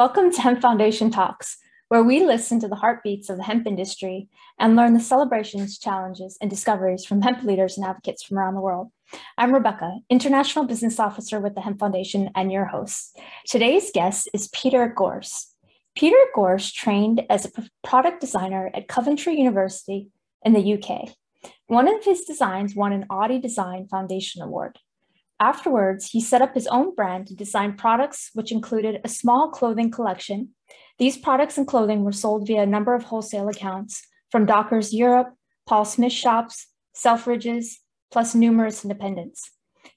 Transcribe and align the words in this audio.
Welcome 0.00 0.32
to 0.32 0.40
Hemp 0.40 0.62
Foundation 0.62 1.10
Talks, 1.10 1.58
where 1.88 2.02
we 2.02 2.24
listen 2.24 2.58
to 2.60 2.68
the 2.68 2.76
heartbeats 2.76 3.28
of 3.28 3.36
the 3.36 3.42
hemp 3.42 3.66
industry 3.66 4.30
and 4.58 4.74
learn 4.74 4.94
the 4.94 4.98
celebrations, 4.98 5.78
challenges, 5.78 6.38
and 6.40 6.48
discoveries 6.48 7.04
from 7.04 7.20
hemp 7.20 7.42
leaders 7.42 7.76
and 7.76 7.84
advocates 7.86 8.22
from 8.22 8.38
around 8.38 8.54
the 8.54 8.62
world. 8.62 8.90
I'm 9.36 9.52
Rebecca, 9.52 9.98
International 10.08 10.64
Business 10.64 10.98
Officer 10.98 11.38
with 11.38 11.54
the 11.54 11.60
Hemp 11.60 11.80
Foundation 11.80 12.30
and 12.34 12.50
your 12.50 12.64
host. 12.64 13.20
Today's 13.46 13.90
guest 13.92 14.26
is 14.32 14.48
Peter 14.54 14.88
Gorse. 14.88 15.54
Peter 15.94 16.16
Gorse 16.34 16.72
trained 16.72 17.20
as 17.28 17.44
a 17.44 17.68
product 17.86 18.22
designer 18.22 18.70
at 18.72 18.88
Coventry 18.88 19.34
University 19.34 20.08
in 20.42 20.54
the 20.54 20.78
UK. 20.82 21.10
One 21.66 21.94
of 21.94 22.02
his 22.04 22.22
designs 22.22 22.74
won 22.74 22.94
an 22.94 23.04
Audi 23.10 23.38
Design 23.38 23.86
Foundation 23.86 24.40
Award. 24.40 24.78
Afterwards, 25.40 26.10
he 26.10 26.20
set 26.20 26.42
up 26.42 26.54
his 26.54 26.66
own 26.66 26.94
brand 26.94 27.26
to 27.28 27.34
design 27.34 27.72
products, 27.72 28.30
which 28.34 28.52
included 28.52 29.00
a 29.02 29.08
small 29.08 29.48
clothing 29.48 29.90
collection. 29.90 30.50
These 30.98 31.16
products 31.16 31.56
and 31.56 31.66
clothing 31.66 32.04
were 32.04 32.12
sold 32.12 32.46
via 32.46 32.62
a 32.62 32.66
number 32.66 32.94
of 32.94 33.04
wholesale 33.04 33.48
accounts 33.48 34.06
from 34.30 34.44
Dockers 34.44 34.92
Europe, 34.92 35.34
Paul 35.66 35.86
Smith 35.86 36.12
shops, 36.12 36.66
Selfridges, 36.94 37.76
plus 38.12 38.34
numerous 38.34 38.84
independents. 38.84 39.50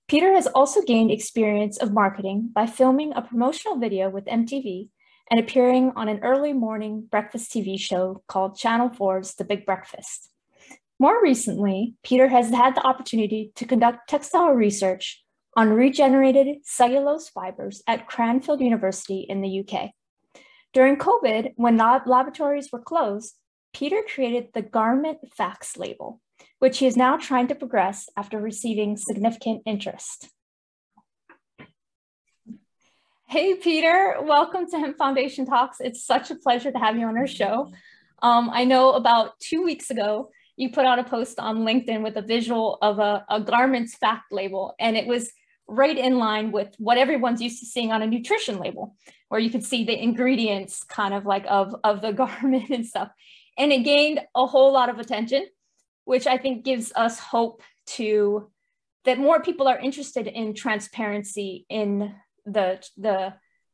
Peter 0.07 0.33
has 0.33 0.47
also 0.47 0.81
gained 0.81 1.11
experience 1.11 1.77
of 1.77 1.91
marketing 1.91 2.49
by 2.53 2.65
filming 2.65 3.11
a 3.13 3.21
promotional 3.21 3.77
video 3.77 4.09
with 4.09 4.25
MTV 4.25 4.87
and 5.29 5.39
appearing 5.41 5.91
on 5.97 6.07
an 6.07 6.19
early 6.23 6.53
morning 6.53 7.05
breakfast 7.11 7.51
TV 7.51 7.77
show 7.77 8.23
called 8.27 8.57
Channel 8.57 8.89
4's 8.91 9.35
The 9.35 9.43
Big 9.43 9.65
Breakfast. 9.65 10.29
More 10.99 11.21
recently, 11.21 11.95
Peter 12.03 12.29
has 12.29 12.49
had 12.49 12.75
the 12.75 12.85
opportunity 12.85 13.51
to 13.55 13.65
conduct 13.65 14.07
textile 14.07 14.51
research 14.51 15.23
on 15.55 15.73
regenerated 15.73 16.57
cellulose 16.63 17.29
fibers 17.29 17.83
at 17.87 18.07
Cranfield 18.07 18.61
University 18.61 19.25
in 19.27 19.41
the 19.41 19.59
UK. 19.59 19.91
During 20.73 20.97
COVID, 20.97 21.53
when 21.55 21.77
lab 21.77 22.07
laboratories 22.07 22.69
were 22.71 22.81
closed, 22.81 23.35
Peter 23.73 24.01
created 24.07 24.47
the 24.53 24.61
Garment 24.61 25.19
Facts 25.35 25.77
label, 25.77 26.21
which 26.59 26.79
he 26.79 26.87
is 26.87 26.97
now 26.97 27.17
trying 27.17 27.47
to 27.47 27.55
progress 27.55 28.09
after 28.17 28.39
receiving 28.39 28.97
significant 28.97 29.61
interest. 29.65 30.29
Hey, 33.27 33.55
Peter, 33.55 34.17
welcome 34.21 34.69
to 34.69 34.77
Hemp 34.77 34.97
Foundation 34.97 35.45
Talks. 35.45 35.77
It's 35.79 36.05
such 36.05 36.29
a 36.29 36.35
pleasure 36.35 36.71
to 36.71 36.77
have 36.77 36.97
you 36.97 37.07
on 37.07 37.17
our 37.17 37.27
show. 37.27 37.71
Um, 38.21 38.49
I 38.51 38.63
know 38.63 38.93
about 38.93 39.39
two 39.39 39.63
weeks 39.63 39.89
ago, 39.89 40.29
you 40.55 40.71
put 40.71 40.85
out 40.85 40.99
a 40.99 41.03
post 41.03 41.39
on 41.39 41.65
LinkedIn 41.65 42.03
with 42.03 42.15
a 42.15 42.21
visual 42.21 42.77
of 42.81 42.99
a, 42.99 43.25
a 43.29 43.41
garments 43.41 43.95
fact 43.95 44.31
label, 44.31 44.75
and 44.79 44.95
it 44.95 45.07
was 45.07 45.31
right 45.75 45.97
in 45.97 46.17
line 46.17 46.51
with 46.51 46.75
what 46.77 46.97
everyone's 46.97 47.41
used 47.41 47.59
to 47.59 47.65
seeing 47.65 47.91
on 47.91 48.01
a 48.01 48.07
nutrition 48.07 48.59
label, 48.59 48.95
where 49.29 49.39
you 49.39 49.49
can 49.49 49.61
see 49.61 49.83
the 49.83 50.01
ingredients 50.01 50.83
kind 50.83 51.13
of 51.13 51.25
like 51.25 51.45
of, 51.47 51.75
of 51.83 52.01
the 52.01 52.11
garment 52.21 52.69
and 52.69 52.85
stuff. 52.85 53.09
And 53.57 53.71
it 53.71 53.83
gained 53.83 54.21
a 54.35 54.45
whole 54.45 54.71
lot 54.71 54.89
of 54.89 54.99
attention, 54.99 55.45
which 56.05 56.27
I 56.27 56.37
think 56.37 56.65
gives 56.65 56.91
us 56.95 57.19
hope 57.19 57.61
to 57.85 58.49
that 59.05 59.19
more 59.19 59.41
people 59.41 59.67
are 59.67 59.77
interested 59.77 60.27
in 60.27 60.53
transparency 60.53 61.65
in 61.69 62.15
the 62.45 62.85
the 62.97 63.33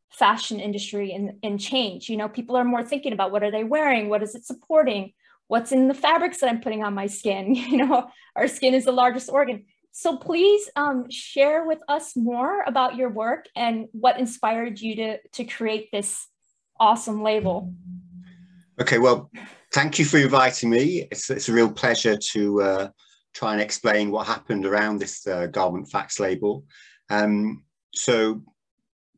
fashion 0.09 0.59
industry 0.59 1.13
and, 1.13 1.33
and 1.43 1.59
change. 1.59 2.09
You 2.09 2.17
know, 2.17 2.27
people 2.27 2.55
are 2.55 2.63
more 2.63 2.83
thinking 2.83 3.13
about 3.13 3.31
what 3.31 3.43
are 3.43 3.51
they 3.51 3.63
wearing, 3.63 4.09
what 4.09 4.23
is 4.23 4.35
it 4.35 4.45
supporting, 4.45 5.13
what's 5.47 5.71
in 5.71 5.88
the 5.88 5.93
fabrics 5.93 6.39
that 6.39 6.49
I'm 6.49 6.61
putting 6.61 6.83
on 6.83 6.93
my 6.93 7.07
skin. 7.07 7.55
You 7.69 7.85
know, 7.85 8.09
our 8.35 8.47
skin 8.47 8.73
is 8.73 8.85
the 8.85 8.91
largest 8.91 9.29
organ. 9.29 9.65
So 9.99 10.15
please 10.15 10.69
um, 10.77 11.09
share 11.09 11.65
with 11.65 11.79
us 11.89 12.15
more 12.15 12.61
about 12.65 12.95
your 12.95 13.09
work 13.09 13.47
and 13.53 13.89
what 13.91 14.17
inspired 14.17 14.79
you 14.79 14.95
to, 14.95 15.17
to 15.33 15.43
create 15.43 15.89
this 15.91 16.25
awesome 16.79 17.21
label. 17.21 17.73
Okay, 18.79 18.97
well, 18.97 19.29
thank 19.73 19.99
you 19.99 20.05
for 20.05 20.19
inviting 20.19 20.69
me. 20.69 21.05
It's, 21.11 21.29
it's 21.29 21.49
a 21.49 21.53
real 21.53 21.69
pleasure 21.69 22.15
to 22.31 22.61
uh, 22.61 22.89
try 23.33 23.51
and 23.51 23.61
explain 23.61 24.09
what 24.09 24.25
happened 24.25 24.65
around 24.65 24.99
this 24.99 25.27
uh, 25.27 25.47
garment 25.47 25.91
facts 25.91 26.17
label. 26.17 26.63
Um, 27.09 27.65
so 27.93 28.41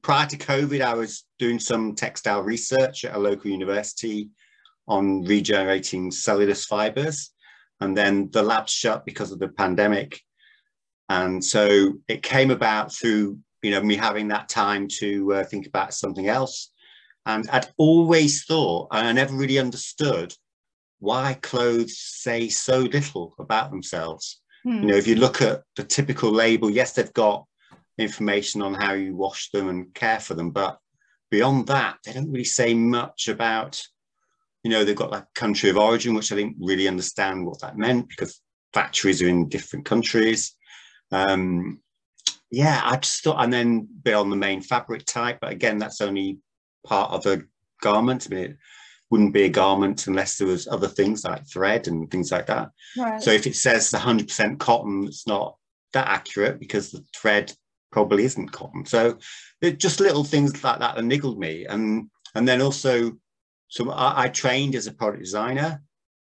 prior 0.01 0.25
to 0.25 0.35
COVID, 0.35 0.81
I 0.81 0.95
was 0.95 1.25
doing 1.37 1.59
some 1.59 1.93
textile 1.93 2.41
research 2.41 3.05
at 3.05 3.13
a 3.13 3.19
local 3.19 3.51
university 3.51 4.31
on 4.87 5.25
regenerating 5.25 6.09
cellulose 6.09 6.65
fibers. 6.65 7.29
And 7.81 7.95
then 7.95 8.31
the 8.31 8.41
lab 8.41 8.67
shut 8.67 9.05
because 9.05 9.31
of 9.31 9.37
the 9.37 9.49
pandemic. 9.49 10.19
And 11.11 11.43
so 11.43 11.99
it 12.07 12.23
came 12.23 12.51
about 12.51 12.93
through, 12.93 13.37
you 13.61 13.71
know, 13.71 13.83
me 13.83 13.97
having 13.97 14.29
that 14.29 14.47
time 14.47 14.87
to 14.99 15.33
uh, 15.33 15.43
think 15.43 15.67
about 15.67 15.93
something 15.93 16.29
else. 16.29 16.71
And 17.25 17.49
I'd 17.49 17.67
always 17.75 18.45
thought, 18.45 18.87
and 18.91 19.05
I 19.05 19.11
never 19.11 19.35
really 19.35 19.59
understood 19.59 20.33
why 20.99 21.37
clothes 21.41 21.97
say 21.97 22.47
so 22.47 22.79
little 22.79 23.35
about 23.39 23.71
themselves. 23.71 24.39
Hmm. 24.63 24.83
You 24.83 24.85
know, 24.85 24.95
if 24.95 25.05
you 25.05 25.15
look 25.15 25.41
at 25.41 25.63
the 25.75 25.83
typical 25.83 26.31
label, 26.31 26.69
yes, 26.69 26.93
they've 26.93 27.11
got 27.11 27.45
information 27.97 28.61
on 28.61 28.73
how 28.73 28.93
you 28.93 29.13
wash 29.13 29.51
them 29.51 29.67
and 29.67 29.93
care 29.93 30.21
for 30.21 30.33
them, 30.33 30.51
but 30.51 30.79
beyond 31.29 31.67
that, 31.67 31.97
they 32.05 32.13
don't 32.13 32.31
really 32.31 32.45
say 32.45 32.73
much 32.73 33.27
about, 33.27 33.83
you 34.63 34.71
know, 34.71 34.85
they've 34.85 34.95
got 34.95 35.11
that 35.11 35.27
country 35.35 35.69
of 35.69 35.77
origin, 35.77 36.13
which 36.13 36.31
I 36.31 36.35
didn't 36.37 36.55
really 36.57 36.87
understand 36.87 37.45
what 37.45 37.59
that 37.59 37.77
meant 37.77 38.07
because 38.07 38.41
factories 38.71 39.21
are 39.21 39.27
in 39.27 39.49
different 39.49 39.83
countries. 39.83 40.55
Um, 41.11 41.81
yeah, 42.49 42.81
I 42.83 42.97
just 42.97 43.23
thought, 43.23 43.41
and 43.41 43.51
then 43.51 43.87
be 44.03 44.13
on 44.13 44.29
the 44.29 44.35
main 44.35 44.61
fabric 44.61 45.05
type, 45.05 45.39
but 45.41 45.51
again, 45.51 45.77
that's 45.77 46.01
only 46.01 46.39
part 46.85 47.11
of 47.11 47.25
a 47.25 47.43
garment. 47.81 48.27
I 48.29 48.35
mean, 48.35 48.43
it 48.43 48.57
wouldn't 49.09 49.33
be 49.33 49.43
a 49.43 49.49
garment 49.49 50.07
unless 50.07 50.37
there 50.37 50.47
was 50.47 50.67
other 50.67 50.87
things 50.87 51.23
like 51.23 51.47
thread 51.47 51.87
and 51.87 52.09
things 52.11 52.31
like 52.31 52.47
that. 52.47 52.69
Right. 52.97 53.21
So 53.21 53.31
if 53.31 53.47
it 53.47 53.55
says 53.55 53.91
100% 53.91 54.59
cotton, 54.59 55.05
it's 55.05 55.27
not 55.27 55.57
that 55.93 56.07
accurate 56.07 56.59
because 56.59 56.91
the 56.91 57.03
thread 57.15 57.53
probably 57.91 58.23
isn't 58.23 58.51
cotton. 58.51 58.85
So 58.85 59.17
it 59.61 59.79
just 59.79 59.99
little 59.99 60.23
things 60.23 60.63
like 60.63 60.79
that 60.79 60.95
that 60.95 61.03
niggled 61.03 61.39
me. 61.39 61.65
And 61.65 62.09
and 62.33 62.47
then 62.47 62.61
also, 62.61 63.17
so 63.67 63.91
I, 63.91 64.23
I 64.23 64.27
trained 64.29 64.75
as 64.75 64.87
a 64.87 64.93
product 64.93 65.23
designer. 65.23 65.81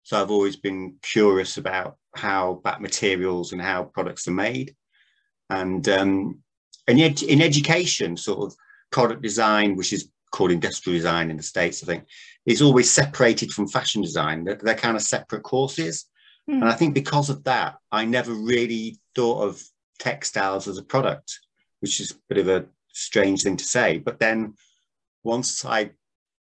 So 0.04 0.22
I've 0.22 0.32
always 0.32 0.58
been 0.58 0.98
curious 1.02 1.58
about 1.58 1.98
how 2.16 2.62
back 2.64 2.82
materials 2.82 3.52
and 3.52 3.62
how 3.62 3.84
products 3.84 4.28
are 4.28 4.32
made. 4.32 4.76
And 5.50 5.88
um, 5.90 6.40
and 6.88 7.00
yet 7.00 7.24
in 7.24 7.42
education, 7.42 8.18
sort 8.18 8.40
of 8.40 8.56
product 8.92 9.22
design, 9.22 9.76
which 9.76 9.94
is 9.94 10.10
called 10.32 10.52
industrial 10.52 10.98
design 10.98 11.30
in 11.30 11.38
the 11.38 11.44
States, 11.44 11.84
I 11.84 11.86
think, 11.86 12.06
is 12.46 12.62
always 12.62 12.92
separated 12.92 13.52
from 13.52 13.68
fashion 13.68 14.02
design. 14.02 14.44
They're, 14.44 14.56
they're 14.56 14.76
kind 14.76 14.98
of 14.98 15.04
separate 15.04 15.44
courses. 15.44 16.06
Mm. 16.50 16.56
And 16.56 16.66
I 16.66 16.74
think 16.74 16.94
because 16.94 17.30
of 17.30 17.44
that, 17.46 17.76
I 17.92 18.06
never 18.06 18.34
really 18.34 18.98
thought 19.16 19.44
of 19.44 19.62
textiles 20.00 20.68
as 20.68 20.78
a 20.78 20.84
product, 20.84 21.40
which 21.80 22.00
is 22.00 22.12
a 22.12 22.16
bit 22.30 22.40
of 22.40 22.50
a 22.50 22.66
strange 22.92 23.44
thing 23.44 23.58
to 23.58 23.64
say. 23.64 24.00
But 24.00 24.20
then 24.20 24.56
once 25.24 25.64
I 25.66 25.92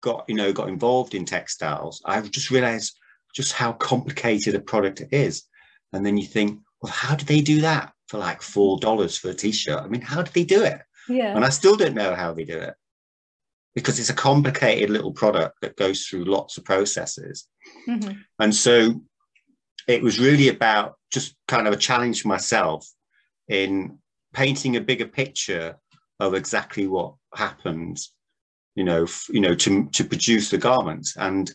got, 0.01 0.25
you 0.27 0.35
know, 0.35 0.53
got 0.53 0.69
involved 0.69 1.13
in 1.13 1.25
textiles, 1.25 2.01
I 2.05 2.19
just 2.21 2.49
realized 2.49 2.97
just 3.35 3.53
how 3.53 3.73
complicated 3.73 4.55
a 4.55 4.59
product 4.59 5.01
it 5.01 5.09
is. 5.11 5.43
And 5.93 6.05
then 6.05 6.17
you 6.17 6.25
think, 6.25 6.59
well, 6.81 6.91
how 6.91 7.15
did 7.15 7.27
they 7.27 7.41
do 7.41 7.61
that 7.61 7.93
for 8.07 8.17
like 8.17 8.41
four 8.41 8.79
dollars 8.79 9.17
for 9.17 9.29
a 9.29 9.33
t-shirt? 9.33 9.81
I 9.81 9.87
mean, 9.87 10.01
how 10.01 10.21
did 10.21 10.33
they 10.33 10.43
do 10.43 10.63
it? 10.63 10.81
Yeah. 11.07 11.35
And 11.35 11.43
I 11.43 11.49
still 11.49 11.75
don't 11.75 11.95
know 11.95 12.15
how 12.15 12.33
they 12.33 12.45
do 12.45 12.57
it 12.57 12.73
because 13.75 13.99
it's 13.99 14.09
a 14.09 14.13
complicated 14.13 14.89
little 14.89 15.13
product 15.13 15.55
that 15.61 15.77
goes 15.77 16.05
through 16.05 16.25
lots 16.25 16.57
of 16.57 16.65
processes. 16.65 17.47
Mm-hmm. 17.87 18.19
And 18.39 18.53
so 18.53 19.01
it 19.87 20.01
was 20.01 20.19
really 20.19 20.49
about 20.49 20.95
just 21.11 21.35
kind 21.47 21.67
of 21.67 21.73
a 21.73 21.77
challenge 21.77 22.21
for 22.21 22.27
myself 22.27 22.87
in 23.47 23.97
painting 24.33 24.75
a 24.75 24.81
bigger 24.81 25.07
picture 25.07 25.77
of 26.19 26.33
exactly 26.33 26.87
what 26.87 27.15
happens, 27.35 28.13
you 28.75 28.83
know, 28.83 29.03
f- 29.03 29.27
you 29.29 29.41
know, 29.41 29.55
to 29.55 29.89
to 29.89 30.03
produce 30.03 30.49
the 30.49 30.57
garments. 30.57 31.15
And 31.17 31.51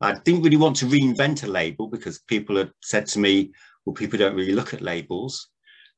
I 0.00 0.14
didn't 0.24 0.42
really 0.42 0.56
want 0.56 0.76
to 0.76 0.86
reinvent 0.86 1.44
a 1.44 1.46
label 1.46 1.88
because 1.88 2.20
people 2.20 2.56
had 2.56 2.70
said 2.82 3.06
to 3.08 3.18
me, 3.18 3.52
well, 3.86 3.94
people 3.94 4.18
don't 4.18 4.34
really 4.34 4.52
look 4.52 4.74
at 4.74 4.82
labels. 4.82 5.48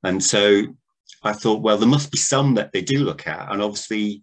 And 0.04 0.22
so 0.22 0.62
I 1.22 1.32
thought, 1.32 1.62
well, 1.62 1.78
there 1.78 1.88
must 1.88 2.12
be 2.12 2.18
some 2.18 2.54
that 2.54 2.70
they 2.72 2.82
do 2.82 3.02
look 3.02 3.26
at. 3.26 3.50
And 3.50 3.62
obviously, 3.62 4.22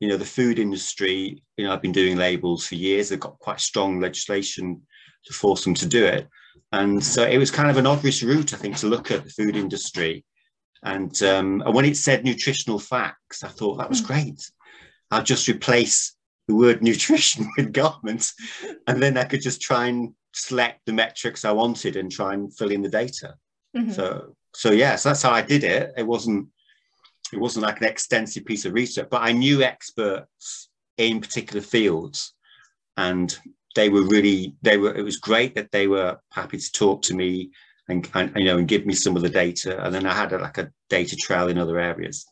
you 0.00 0.08
know, 0.08 0.16
the 0.16 0.24
food 0.24 0.58
industry, 0.58 1.42
you 1.56 1.64
know, 1.64 1.72
I've 1.72 1.82
been 1.82 1.92
doing 1.92 2.16
labels 2.16 2.66
for 2.66 2.74
years. 2.74 3.08
They've 3.08 3.20
got 3.20 3.38
quite 3.38 3.60
strong 3.60 4.00
legislation 4.00 4.82
to 5.26 5.32
force 5.32 5.64
them 5.64 5.74
to 5.74 5.86
do 5.86 6.04
it. 6.04 6.26
And 6.72 7.02
so 7.04 7.24
it 7.24 7.38
was 7.38 7.50
kind 7.50 7.70
of 7.70 7.76
an 7.76 7.86
obvious 7.86 8.22
route, 8.22 8.52
I 8.52 8.56
think, 8.56 8.76
to 8.78 8.88
look 8.88 9.10
at 9.10 9.24
the 9.24 9.30
food 9.30 9.54
industry. 9.54 10.24
And, 10.82 11.22
um, 11.22 11.62
and 11.64 11.74
when 11.74 11.84
it 11.84 11.96
said 11.96 12.24
nutritional 12.24 12.78
facts, 12.78 13.44
I 13.44 13.48
thought 13.48 13.76
that 13.76 13.88
was 13.88 14.00
hmm. 14.00 14.06
great. 14.06 14.50
I'll 15.10 15.22
just 15.22 15.48
replace 15.48 16.16
the 16.48 16.54
word 16.54 16.82
nutrition 16.82 17.48
with 17.56 17.72
garments, 17.72 18.34
and 18.86 19.02
then 19.02 19.16
I 19.16 19.24
could 19.24 19.42
just 19.42 19.60
try 19.60 19.86
and 19.86 20.14
select 20.34 20.80
the 20.86 20.92
metrics 20.92 21.44
I 21.44 21.52
wanted 21.52 21.96
and 21.96 22.10
try 22.10 22.34
and 22.34 22.54
fill 22.56 22.70
in 22.70 22.82
the 22.82 22.88
data. 22.88 23.34
Mm-hmm. 23.76 23.92
So 23.92 24.34
so 24.54 24.70
yeah, 24.70 24.96
so 24.96 25.08
that's 25.08 25.22
how 25.22 25.30
I 25.30 25.42
did 25.42 25.64
it. 25.64 25.92
It 25.96 26.06
wasn't 26.06 26.48
it 27.32 27.40
wasn't 27.40 27.64
like 27.64 27.80
an 27.80 27.86
extensive 27.88 28.44
piece 28.44 28.64
of 28.64 28.74
research, 28.74 29.08
but 29.10 29.22
I 29.22 29.32
knew 29.32 29.62
experts 29.62 30.68
in 30.98 31.20
particular 31.20 31.60
fields. 31.60 32.34
And 32.96 33.36
they 33.74 33.88
were 33.88 34.04
really, 34.04 34.54
they 34.62 34.76
were, 34.76 34.94
it 34.94 35.02
was 35.02 35.16
great 35.16 35.54
that 35.56 35.72
they 35.72 35.88
were 35.88 36.18
happy 36.30 36.58
to 36.58 36.72
talk 36.72 37.02
to 37.02 37.14
me 37.14 37.50
and, 37.88 38.08
and 38.14 38.32
you 38.36 38.44
know, 38.44 38.58
and 38.58 38.68
give 38.68 38.86
me 38.86 38.94
some 38.94 39.16
of 39.16 39.22
the 39.22 39.28
data. 39.28 39.84
And 39.84 39.94
then 39.94 40.06
I 40.06 40.14
had 40.14 40.32
a, 40.32 40.38
like 40.38 40.58
a 40.58 40.70
data 40.88 41.16
trail 41.16 41.48
in 41.48 41.58
other 41.58 41.78
areas. 41.78 42.24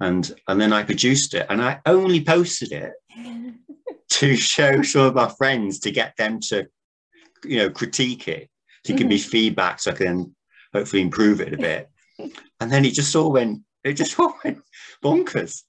And, 0.00 0.32
and 0.48 0.60
then 0.60 0.72
I 0.72 0.82
produced 0.82 1.34
it 1.34 1.46
and 1.48 1.62
I 1.62 1.80
only 1.86 2.24
posted 2.24 2.72
it 2.72 2.92
to 4.08 4.34
show 4.34 4.82
some 4.82 5.02
of 5.02 5.14
my 5.14 5.28
friends 5.28 5.78
to 5.80 5.92
get 5.92 6.16
them 6.16 6.40
to, 6.48 6.66
you 7.44 7.58
know, 7.58 7.70
critique 7.70 8.28
it, 8.28 8.48
to 8.84 8.92
give 8.92 9.06
me 9.06 9.18
mm-hmm. 9.18 9.30
feedback 9.30 9.80
so 9.80 9.92
I 9.92 9.94
can 9.94 10.34
hopefully 10.72 11.02
improve 11.02 11.40
it 11.40 11.54
a 11.54 11.56
bit. 11.58 11.88
And 12.60 12.70
then 12.70 12.84
it 12.84 12.94
just 12.94 13.14
all 13.14 13.32
went, 13.32 13.62
it 13.84 13.94
just 13.94 14.18
all 14.20 14.34
went 14.44 14.62
bonkers. 15.02 15.62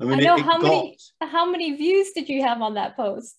I 0.00 0.04
mean, 0.04 0.20
I 0.20 0.22
know 0.22 0.36
it, 0.36 0.40
it 0.40 0.44
how 0.44 0.58
got, 0.60 0.68
many 0.68 0.98
how 1.20 1.50
many 1.50 1.76
views 1.76 2.12
did 2.12 2.28
you 2.28 2.42
have 2.42 2.62
on 2.62 2.74
that 2.74 2.96
post? 2.96 3.36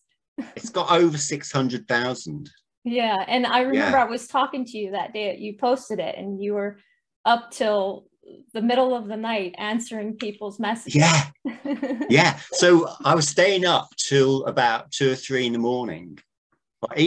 it's 0.55 0.69
got 0.69 0.91
over 0.91 1.17
six 1.17 1.51
hundred 1.51 1.87
thousand. 1.87 2.49
Yeah, 2.83 3.23
and 3.27 3.45
I 3.45 3.61
remember 3.61 3.97
yeah. 3.97 4.03
I 4.03 4.09
was 4.09 4.27
talking 4.27 4.65
to 4.65 4.77
you 4.77 4.91
that 4.91 5.13
day. 5.13 5.37
You 5.37 5.57
posted 5.57 5.99
it, 5.99 6.15
and 6.17 6.41
you 6.41 6.53
were 6.53 6.77
up 7.25 7.51
till 7.51 8.05
the 8.53 8.61
middle 8.61 8.95
of 8.95 9.07
the 9.07 9.17
night 9.17 9.55
answering 9.57 10.17
people's 10.17 10.59
messages. 10.59 10.95
Yeah, 10.95 11.23
yeah. 12.09 12.39
So 12.53 12.89
I 13.03 13.15
was 13.15 13.27
staying 13.27 13.65
up 13.65 13.89
till 13.97 14.45
about 14.45 14.91
two 14.91 15.11
or 15.11 15.15
three 15.15 15.45
in 15.45 15.53
the 15.53 15.59
morning, 15.59 16.17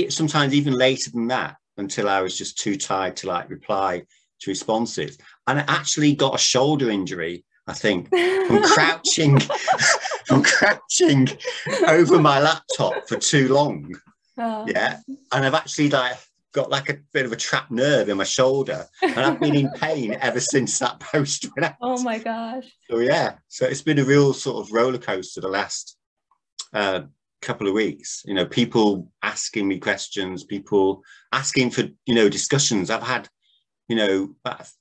sometimes 0.08 0.54
even 0.54 0.74
later 0.74 1.10
than 1.10 1.28
that, 1.28 1.56
until 1.76 2.08
I 2.08 2.20
was 2.20 2.38
just 2.38 2.58
too 2.58 2.76
tired 2.76 3.16
to 3.16 3.26
like 3.26 3.50
reply 3.50 4.04
to 4.40 4.50
responses. 4.50 5.18
And 5.46 5.58
I 5.58 5.64
actually 5.66 6.14
got 6.14 6.34
a 6.34 6.38
shoulder 6.38 6.90
injury 6.90 7.44
I 7.66 7.72
think, 7.72 8.08
from 8.10 8.62
crouching, 8.74 9.40
from 10.26 10.42
crouching 10.42 11.28
over 11.88 12.20
my 12.20 12.40
laptop 12.40 13.08
for 13.08 13.16
too 13.16 13.48
long. 13.48 13.94
Oh. 14.36 14.66
Yeah, 14.68 14.98
and 15.32 15.46
I've 15.46 15.54
actually 15.54 15.90
like 15.90 16.18
got 16.52 16.70
like 16.70 16.90
a 16.90 16.98
bit 17.12 17.24
of 17.24 17.32
a 17.32 17.36
trapped 17.36 17.70
nerve 17.70 18.08
in 18.08 18.18
my 18.18 18.24
shoulder, 18.24 18.86
and 19.02 19.18
I've 19.18 19.40
been 19.40 19.54
in 19.54 19.70
pain 19.70 20.16
ever 20.20 20.40
since 20.40 20.78
that 20.80 21.00
post 21.00 21.46
went 21.56 21.66
out. 21.66 21.76
Oh 21.80 22.02
my 22.02 22.18
gosh! 22.18 22.64
So 22.90 22.98
yeah, 22.98 23.36
so 23.48 23.66
it's 23.66 23.82
been 23.82 23.98
a 23.98 24.04
real 24.04 24.34
sort 24.34 24.66
of 24.66 24.72
roller 24.72 24.98
coaster 24.98 25.40
the 25.40 25.48
last 25.48 25.96
uh, 26.74 27.02
couple 27.44 27.68
of 27.68 27.74
weeks. 27.74 28.22
You 28.24 28.34
know, 28.34 28.46
people 28.46 29.08
asking 29.22 29.68
me 29.68 29.78
questions, 29.78 30.44
people 30.44 31.02
asking 31.32 31.70
for 31.70 31.82
you 32.06 32.14
know 32.14 32.28
discussions. 32.28 32.90
I've 32.90 33.02
had 33.02 33.28
you 33.88 33.96
know 33.96 34.34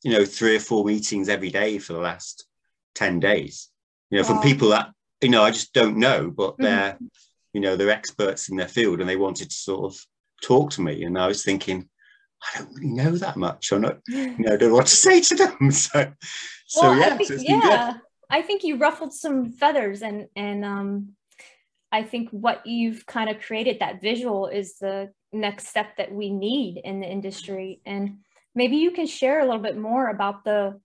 you 0.04 0.12
know 0.12 0.26
three 0.26 0.56
or 0.56 0.60
four 0.60 0.86
meetings 0.86 1.30
every 1.30 1.50
day 1.50 1.78
for 1.78 1.94
the 1.94 2.00
last 2.00 2.46
10 2.96 3.20
days 3.20 3.70
you 4.10 4.18
know 4.18 4.24
from 4.24 4.42
people 4.42 4.70
that 4.70 4.92
you 5.22 5.30
know 5.30 5.44
i 5.44 5.52
just 5.52 5.74
don't 5.74 5.98
know 5.98 6.32
but 6.32 6.54
mm-hmm. 6.54 6.64
they're 6.64 6.94
mm-hmm. 6.94 7.06
you 7.54 7.62
know 7.62 7.76
they're 7.76 7.90
experts 7.90 8.50
in 8.50 8.58
their 8.58 8.68
field 8.68 9.02
and 9.02 9.10
they 9.10 9.16
wanted 9.16 9.50
to 9.50 9.56
sort 9.56 9.86
of 9.86 10.00
talk 10.42 10.72
to 10.72 10.82
me 10.82 11.04
and 11.04 11.18
i 11.18 11.28
was 11.28 11.44
thinking 11.44 11.88
i 12.44 12.60
don't 12.60 12.74
really 12.76 12.88
know 12.88 13.12
that 13.12 13.36
much 13.36 13.72
i'm 13.72 13.82
not 13.82 14.00
you 14.08 14.38
know 14.40 14.54
I 14.54 14.58
don't 14.58 14.70
know 14.70 14.76
what 14.76 14.88
to 14.88 14.96
say 15.08 15.22
to 15.22 15.36
them 15.36 15.72
so 15.72 16.12
so 16.68 16.82
well, 16.82 17.00
yeah, 17.00 17.18
think, 17.18 17.30
so 17.30 17.36
yeah 17.40 17.94
i 18.30 18.42
think 18.42 18.64
you 18.64 18.78
ruffled 18.78 19.14
some 19.14 19.52
feathers 19.52 20.02
and 20.02 20.28
and 20.36 20.64
um 20.64 21.10
i 21.94 22.04
think 22.04 22.30
what 22.32 22.66
you've 22.66 23.06
kind 23.06 23.30
of 23.30 23.40
created 23.40 23.80
that 23.80 24.02
visual 24.02 24.48
is 24.48 24.78
the 24.80 25.10
next 25.32 25.68
step 25.68 25.96
that 25.98 26.12
we 26.12 26.30
need 26.30 26.78
in 26.84 27.00
the 27.00 27.08
industry 27.08 27.80
and 27.86 28.18
maybe 28.56 28.78
you 28.78 28.92
can 28.92 29.08
share 29.08 29.40
a 29.40 29.46
little 29.46 29.62
bit 29.62 29.78
more 29.78 30.10
about 30.10 30.44
the 30.44 30.80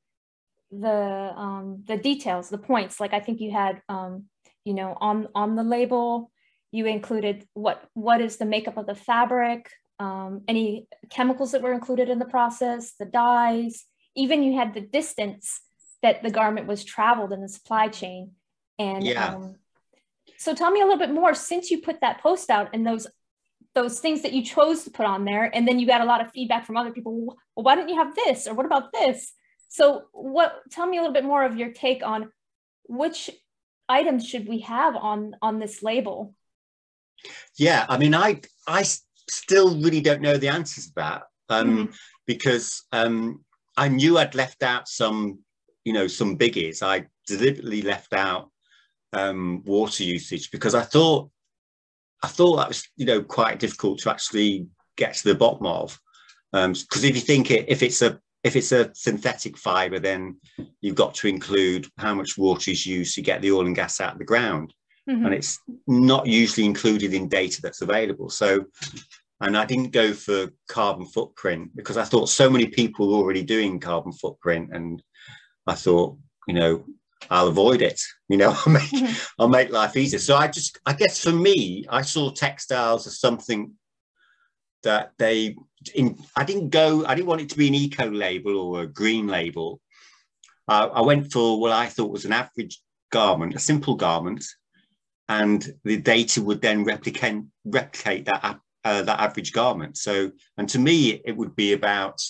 the 0.71 1.33
um, 1.37 1.85
the 1.87 1.97
details, 1.97 2.49
the 2.49 2.59
points. 2.59 3.01
Like 3.01 3.13
I 3.13 3.21
think 3.21 3.41
you 3.41 3.51
had, 3.51 3.83
um, 3.89 4.25
you 4.65 4.75
know, 4.75 4.97
on 5.01 5.29
on 5.35 5.57
the 5.57 5.63
label, 5.63 6.31
you 6.71 6.87
included 6.87 7.47
what 7.55 7.83
what 7.95 8.21
is 8.21 8.37
the 8.37 8.45
makeup 8.45 8.77
of 8.77 8.87
the 8.87 8.95
fabric, 8.95 9.71
um, 9.99 10.43
any 10.47 10.87
chemicals 11.11 11.53
that 11.53 11.63
were 11.63 11.73
included 11.73 12.09
in 12.09 12.19
the 12.19 12.27
process, 12.27 12.93
the 12.99 13.07
dyes. 13.07 13.85
Even 14.15 14.43
you 14.43 14.57
had 14.57 14.75
the 14.75 14.81
distance 14.81 15.61
that 16.03 16.23
the 16.23 16.31
garment 16.31 16.67
was 16.67 16.85
traveled 16.85 17.33
in 17.33 17.41
the 17.41 17.49
supply 17.49 17.89
chain. 17.89 18.33
And 18.79 19.05
yeah. 19.05 19.35
Um, 19.35 19.57
so 20.39 20.55
tell 20.55 20.71
me 20.71 20.81
a 20.81 20.85
little 20.85 20.99
bit 20.99 21.13
more 21.13 21.35
since 21.35 21.71
you 21.71 21.81
put 21.81 22.01
that 22.01 22.21
post 22.21 22.51
out 22.51 22.71
and 22.73 22.87
those 22.87 23.07
those 23.75 24.01
things 24.01 24.23
that 24.23 24.33
you 24.33 24.43
chose 24.43 24.83
to 24.85 24.91
put 24.91 25.07
on 25.07 25.25
there 25.25 25.45
and 25.55 25.69
then 25.69 25.79
you 25.79 25.87
got 25.87 26.01
a 26.01 26.05
lot 26.05 26.21
of 26.21 26.31
feedback 26.33 26.67
from 26.67 26.77
other 26.77 26.91
people 26.91 27.37
well 27.55 27.65
why 27.65 27.75
don't 27.75 27.89
you 27.89 27.97
have 27.97 28.15
this 28.15 28.47
or 28.47 28.55
what 28.55 28.67
about 28.67 28.93
this 28.93 29.33
so 29.69 30.05
what 30.13 30.63
tell 30.71 30.87
me 30.87 30.97
a 30.97 31.01
little 31.01 31.15
bit 31.15 31.25
more 31.25 31.45
of 31.45 31.57
your 31.57 31.71
take 31.71 32.05
on 32.05 32.31
which 32.89 33.31
items 33.89 34.27
should 34.27 34.49
we 34.49 34.61
have 34.61 34.97
on 34.97 35.35
on 35.41 35.59
this 35.59 35.83
label? 35.83 36.35
Yeah, 37.57 37.87
I 37.89 37.99
mean 37.99 38.15
I 38.15 38.41
I 38.67 38.85
still 39.29 39.81
really 39.81 40.01
don't 40.01 40.23
know 40.23 40.37
the 40.37 40.49
answers 40.49 40.87
to 40.89 40.93
that 40.97 41.23
um, 41.49 41.69
mm-hmm. 41.69 41.93
because 42.27 42.85
um, 42.93 43.45
I 43.77 43.89
knew 43.89 44.19
I'd 44.19 44.35
left 44.35 44.63
out 44.63 44.89
some 44.89 45.41
you 45.85 45.93
know 45.93 46.07
some 46.07 46.37
biggies. 46.37 46.83
I 46.83 47.07
deliberately 47.27 47.83
left 47.83 48.13
out 48.13 48.51
um, 49.13 49.63
water 49.65 50.05
usage 50.05 50.51
because 50.51 50.75
I 50.75 50.83
thought 50.83 51.31
I 52.23 52.29
thought 52.29 52.57
that 52.57 52.69
was 52.69 52.87
you 52.97 53.07
know 53.07 53.23
quite 53.23 53.59
difficult 53.59 54.01
to 54.01 54.11
actually 54.11 54.67
get 54.97 55.15
to 55.15 55.29
the 55.29 55.35
bottom 55.35 55.67
of 55.67 55.99
because 56.53 57.05
um, 57.05 57.05
if 57.05 57.15
you 57.15 57.21
think 57.21 57.51
it 57.51 57.67
if 57.69 57.83
it's 57.83 58.03
a 58.03 58.21
if 58.45 58.57
it's 58.57 58.73
a 58.73 58.91
synthetic 58.95 59.57
fiber, 59.59 59.99
then 59.99 60.37
you've 60.81 60.95
got 60.95 61.15
to 61.17 61.29
include 61.29 61.87
how 61.99 62.15
much 62.15 62.39
water 62.39 62.71
is 62.71 62.87
used 62.87 63.15
to 63.15 63.23
get 63.23 63.43
the 63.43 63.51
oil 63.51 63.67
and 63.67 63.75
gas 63.75 64.01
out 64.01 64.13
of 64.13 64.19
the 64.19 64.25
ground. 64.25 64.73
Mm-hmm. 65.09 65.27
And 65.27 65.35
it's 65.35 65.59
not 65.87 66.27
usually 66.27 66.67
included 66.67 67.15
in 67.15 67.29
data 67.29 67.61
that's 67.61 67.83
available. 67.83 68.31
So, 68.31 68.67
and 69.41 69.57
I 69.57 69.65
didn't 69.65 69.91
go 69.91 70.13
for 70.13 70.51
carbon 70.69 71.07
footprint 71.07 71.75
because 71.75 71.97
I 71.97 72.05
thought 72.05 72.29
so 72.29 72.49
many 72.49 72.67
people 72.67 73.09
were 73.09 73.17
already 73.17 73.43
doing 73.43 73.81
carbon 73.81 74.13
footprint. 74.13 74.71
And 74.73 75.03
I 75.67 75.75
thought, 75.75 76.17
you 76.47 76.55
know, 76.55 76.85
I'll 77.31 77.49
avoid 77.49 77.83
it. 77.83 78.01
You 78.29 78.37
know, 78.37 78.51
I'll 78.67 78.73
make, 78.73 78.91
mm-hmm. 78.91 79.13
I'll 79.39 79.49
make 79.49 79.71
life 79.71 79.97
easier. 79.97 80.19
So 80.19 80.37
I 80.37 80.49
just, 80.49 80.79
I 80.87 80.93
guess 80.93 81.23
for 81.23 81.33
me, 81.33 81.85
I 81.89 82.03
saw 82.03 82.31
textiles 82.31 83.07
as 83.07 83.21
something 83.21 83.73
that 84.83 85.13
they 85.19 85.57
in, 85.95 86.19
I 86.37 86.45
didn't 86.45 86.71
go, 86.71 87.05
I 87.07 87.15
didn't 87.15 87.29
want 87.29 87.41
it 87.41 87.51
to 87.51 87.59
be 87.59 87.69
an 87.69 87.75
eco 87.75 88.11
label 88.11 88.59
or 88.59 88.83
a 88.83 88.87
green 88.87 89.27
label. 89.27 89.81
Uh, 90.67 90.89
I 90.93 91.01
went 91.03 91.33
for 91.33 91.61
what 91.61 91.73
I 91.73 91.87
thought 91.87 92.11
was 92.11 92.25
an 92.25 92.33
average 92.33 92.81
garment, 93.11 93.55
a 93.55 93.59
simple 93.59 93.95
garment, 93.95 94.45
and 95.29 95.67
the 95.85 95.99
data 95.99 96.43
would 96.43 96.61
then 96.61 96.85
replicate 96.85 97.43
replicate 97.65 98.27
that 98.27 98.61
uh, 98.85 99.03
that 99.03 99.21
average 99.21 99.53
garment. 99.53 99.97
So, 99.97 100.33
and 100.57 100.69
to 100.71 100.79
me, 100.79 101.23
it 101.25 101.37
would 101.37 101.57
be 101.57 101.73
about 101.73 102.21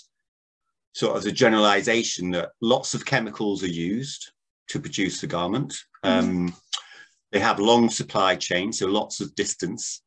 sort 0.94 1.16
of 1.16 1.22
the 1.22 1.32
generalization 1.32 2.30
that 2.32 2.50
lots 2.60 2.94
of 2.94 3.04
chemicals 3.04 3.62
are 3.62 3.68
used 3.68 4.32
to 4.68 4.80
produce 4.80 5.20
the 5.20 5.26
garment. 5.26 5.74
Mm. 6.04 6.10
Um, 6.10 6.56
they 7.32 7.40
have 7.40 7.58
long 7.58 7.90
supply 7.90 8.36
chains, 8.36 8.78
so 8.78 8.86
lots 8.86 9.20
of 9.20 9.34
distance 9.34 10.02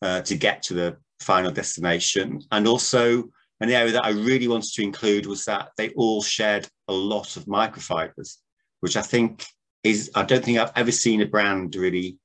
uh, 0.00 0.22
to 0.22 0.36
get 0.36 0.62
to 0.64 0.74
the 0.74 0.96
final 1.20 1.50
destination. 1.50 2.40
And 2.50 2.66
also 2.66 3.24
an 3.60 3.70
area 3.70 3.92
that 3.92 4.04
I 4.04 4.10
really 4.10 4.48
wanted 4.48 4.72
to 4.72 4.82
include 4.82 5.26
was 5.26 5.44
that 5.44 5.70
they 5.76 5.90
all 5.90 6.22
shared 6.22 6.66
a 6.88 6.92
lot 6.92 7.36
of 7.36 7.44
microfibers, 7.44 8.38
which 8.80 8.96
I 8.96 9.02
think 9.02 9.46
is, 9.84 10.10
I 10.14 10.24
don't 10.24 10.44
think 10.44 10.58
I've 10.58 10.72
ever 10.76 10.92
seen 10.92 11.20
a 11.22 11.26
brand 11.26 11.74
really 11.76 12.18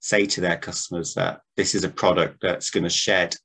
say 0.00 0.26
to 0.26 0.40
their 0.40 0.56
customers 0.56 1.14
that 1.14 1.40
this 1.56 1.74
is 1.74 1.84
a 1.84 1.88
product 1.88 2.38
that's 2.42 2.70
going 2.70 2.84
to 2.84 2.90
shed 2.90 3.36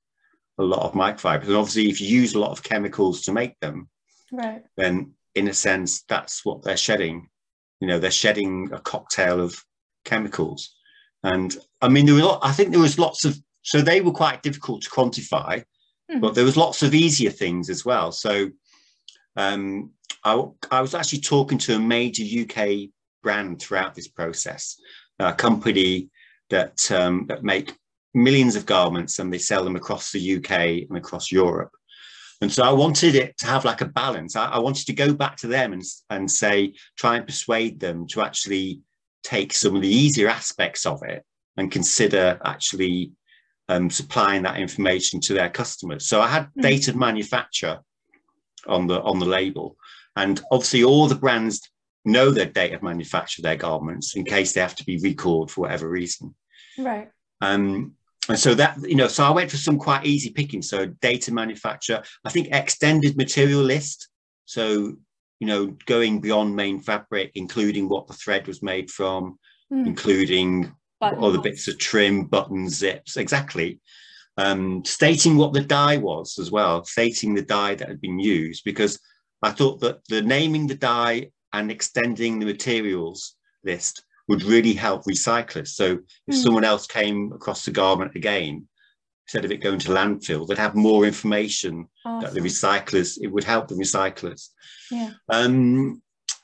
a 0.57 0.63
lot 0.63 0.81
of 0.81 0.93
microfibers. 0.93 1.45
And 1.45 1.55
obviously, 1.55 1.89
if 1.89 2.01
you 2.01 2.07
use 2.07 2.33
a 2.33 2.39
lot 2.39 2.51
of 2.51 2.63
chemicals 2.63 3.21
to 3.23 3.31
make 3.31 3.57
them, 3.59 3.87
right. 4.31 4.63
then 4.75 5.13
in 5.35 5.47
a 5.47 5.53
sense, 5.53 6.03
that's 6.09 6.43
what 6.43 6.63
they're 6.63 6.75
shedding. 6.75 7.29
You 7.79 7.87
know, 7.87 7.99
they're 7.99 8.11
shedding 8.11 8.69
a 8.71 8.79
cocktail 8.79 9.39
of 9.39 9.63
chemicals. 10.05 10.75
And 11.23 11.55
I 11.81 11.89
mean, 11.89 12.05
there 12.05 12.15
were, 12.15 12.21
lot, 12.21 12.39
I 12.43 12.51
think 12.51 12.71
there 12.71 12.79
was 12.79 12.99
lots 12.99 13.25
of 13.25 13.37
so 13.67 13.81
they 13.81 13.99
were 13.99 14.13
quite 14.13 14.43
difficult 14.43 14.81
to 14.83 14.89
quantify, 14.89 15.57
mm-hmm. 16.09 16.21
but 16.21 16.35
there 16.35 16.45
was 16.45 16.55
lots 16.55 16.83
of 16.83 16.95
easier 16.95 17.31
things 17.31 17.69
as 17.69 17.83
well. 17.83 18.13
So 18.13 18.49
um, 19.35 19.91
I, 20.23 20.41
I, 20.71 20.79
was 20.79 20.95
actually 20.95 21.19
talking 21.19 21.57
to 21.59 21.75
a 21.75 21.79
major 21.79 22.23
UK 22.23 22.89
brand 23.21 23.61
throughout 23.61 23.93
this 23.93 24.07
process, 24.07 24.77
a 25.19 25.33
company 25.33 26.09
that 26.49 26.89
um, 26.91 27.25
that 27.27 27.43
make 27.43 27.75
millions 28.13 28.55
of 28.55 28.65
garments 28.65 29.19
and 29.19 29.33
they 29.33 29.37
sell 29.37 29.65
them 29.65 29.75
across 29.75 30.13
the 30.13 30.37
UK 30.37 30.87
and 30.87 30.97
across 30.97 31.29
Europe. 31.29 31.71
And 32.41 32.51
so 32.51 32.63
I 32.63 32.71
wanted 32.71 33.15
it 33.15 33.37
to 33.39 33.47
have 33.47 33.65
like 33.65 33.81
a 33.81 33.85
balance. 33.85 34.35
I, 34.35 34.45
I 34.45 34.59
wanted 34.59 34.85
to 34.87 34.93
go 34.93 35.13
back 35.13 35.37
to 35.37 35.47
them 35.47 35.73
and, 35.73 35.83
and 36.09 36.29
say, 36.29 36.73
try 36.97 37.17
and 37.17 37.25
persuade 37.25 37.79
them 37.79 38.07
to 38.09 38.21
actually 38.21 38.81
take 39.23 39.53
some 39.53 39.75
of 39.75 39.81
the 39.81 39.87
easier 39.87 40.29
aspects 40.29 40.85
of 40.85 41.01
it 41.03 41.23
and 41.57 41.71
consider 41.71 42.39
actually 42.45 43.11
um, 43.69 43.89
supplying 43.89 44.43
that 44.43 44.59
information 44.59 45.19
to 45.21 45.33
their 45.33 45.49
customers. 45.49 46.07
So 46.07 46.21
I 46.21 46.27
had 46.27 46.49
mm. 46.57 46.61
date 46.61 46.87
of 46.87 46.95
manufacture 46.95 47.79
on 48.67 48.87
the 48.87 49.01
on 49.01 49.19
the 49.19 49.25
label, 49.25 49.75
and 50.15 50.41
obviously 50.51 50.83
all 50.83 51.07
the 51.07 51.15
brands 51.15 51.61
know 52.05 52.31
their 52.31 52.45
date 52.45 52.73
of 52.73 52.83
manufacture 52.83 53.41
of 53.41 53.43
their 53.43 53.55
garments 53.55 54.15
in 54.15 54.23
case 54.23 54.53
they 54.53 54.61
have 54.61 54.75
to 54.75 54.85
be 54.85 54.97
recalled 54.97 55.51
for 55.51 55.61
whatever 55.61 55.89
reason. 55.89 56.33
Right. 56.77 57.09
Um, 57.41 57.95
and 58.29 58.37
so 58.37 58.53
that 58.55 58.77
you 58.83 58.95
know, 58.95 59.07
so 59.07 59.23
I 59.23 59.29
went 59.31 59.51
for 59.51 59.57
some 59.57 59.77
quite 59.77 60.05
easy 60.05 60.31
picking. 60.31 60.61
So 60.61 60.87
data 61.01 61.33
manufacturer, 61.33 62.03
I 62.25 62.29
think 62.29 62.49
extended 62.51 63.15
material 63.17 63.61
list. 63.61 64.09
So 64.45 64.97
you 65.39 65.47
know, 65.47 65.75
going 65.85 66.19
beyond 66.19 66.55
main 66.55 66.79
fabric, 66.81 67.31
including 67.35 67.89
what 67.89 68.07
the 68.07 68.13
thread 68.13 68.47
was 68.47 68.63
made 68.63 68.89
from, 68.89 69.37
mm. 69.71 69.85
including 69.85 70.73
Buttons. 70.99 71.23
other 71.23 71.41
bits 71.41 71.67
of 71.67 71.77
trim, 71.77 72.25
buttons, 72.25 72.77
zips, 72.77 73.17
exactly. 73.17 73.79
Um, 74.37 74.83
stating 74.85 75.37
what 75.37 75.53
the 75.53 75.61
dye 75.61 75.97
was 75.97 76.37
as 76.39 76.51
well, 76.51 76.83
stating 76.85 77.33
the 77.33 77.41
dye 77.41 77.75
that 77.75 77.87
had 77.87 78.01
been 78.01 78.19
used, 78.19 78.63
because 78.63 78.99
I 79.43 79.51
thought 79.51 79.79
that 79.81 79.99
the 80.09 80.21
naming 80.21 80.67
the 80.67 80.75
dye 80.75 81.31
and 81.53 81.71
extending 81.71 82.39
the 82.39 82.45
materials 82.45 83.35
list 83.63 84.03
would 84.27 84.43
really 84.43 84.73
help 84.73 85.03
recyclers. 85.05 85.69
So 85.69 85.99
if 86.27 86.35
mm. 86.35 86.43
someone 86.43 86.63
else 86.63 86.87
came 86.87 87.31
across 87.33 87.65
the 87.65 87.71
garment 87.71 88.15
again, 88.15 88.67
instead 89.25 89.45
of 89.45 89.51
it 89.51 89.61
going 89.61 89.79
to 89.79 89.89
landfill, 89.89 90.47
they'd 90.47 90.57
have 90.57 90.75
more 90.75 91.05
information 91.05 91.87
awesome. 92.05 92.21
that 92.21 92.33
the 92.33 92.47
recyclers, 92.47 93.17
it 93.21 93.27
would 93.27 93.43
help 93.43 93.67
the 93.67 93.75
recyclers. 93.75 94.49
Yeah. 94.91 95.11
Um, 95.29 96.01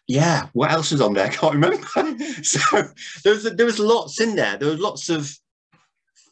yeah, 0.07 0.47
what 0.53 0.71
else 0.71 0.91
was 0.91 1.01
on 1.01 1.13
there? 1.13 1.25
I 1.27 1.29
can't 1.29 1.53
remember. 1.53 1.77
so 2.43 2.59
there 3.23 3.33
was, 3.33 3.43
there 3.43 3.65
was 3.65 3.79
lots 3.79 4.19
in 4.19 4.35
there. 4.35 4.57
There 4.57 4.69
were 4.69 4.75
lots 4.75 5.09
of 5.09 5.31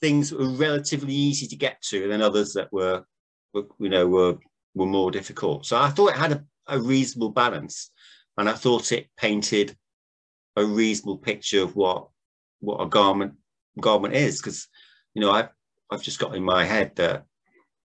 things 0.01 0.29
that 0.29 0.39
were 0.39 0.49
relatively 0.49 1.13
easy 1.13 1.47
to 1.47 1.55
get 1.55 1.81
to, 1.83 2.03
and 2.03 2.11
then 2.11 2.21
others 2.21 2.53
that 2.53 2.71
were, 2.73 3.03
were 3.53 3.63
you 3.79 3.89
know, 3.89 4.07
were 4.07 4.37
were 4.73 4.85
more 4.85 5.11
difficult. 5.11 5.65
So 5.65 5.77
I 5.77 5.89
thought 5.89 6.11
it 6.11 6.17
had 6.17 6.31
a, 6.31 6.43
a 6.67 6.79
reasonable 6.79 7.29
balance, 7.29 7.91
and 8.37 8.49
I 8.49 8.53
thought 8.53 8.91
it 8.91 9.09
painted 9.17 9.75
a 10.55 10.65
reasonable 10.65 11.17
picture 11.17 11.61
of 11.61 11.75
what 11.75 12.07
what 12.59 12.81
a 12.81 12.87
garment 12.87 13.33
garment 13.79 14.13
is. 14.13 14.41
Because 14.41 14.67
you 15.13 15.21
know, 15.21 15.31
I've 15.31 15.49
I've 15.89 16.03
just 16.03 16.19
got 16.19 16.35
in 16.35 16.43
my 16.43 16.63
head 16.63 16.95
that 16.95 17.25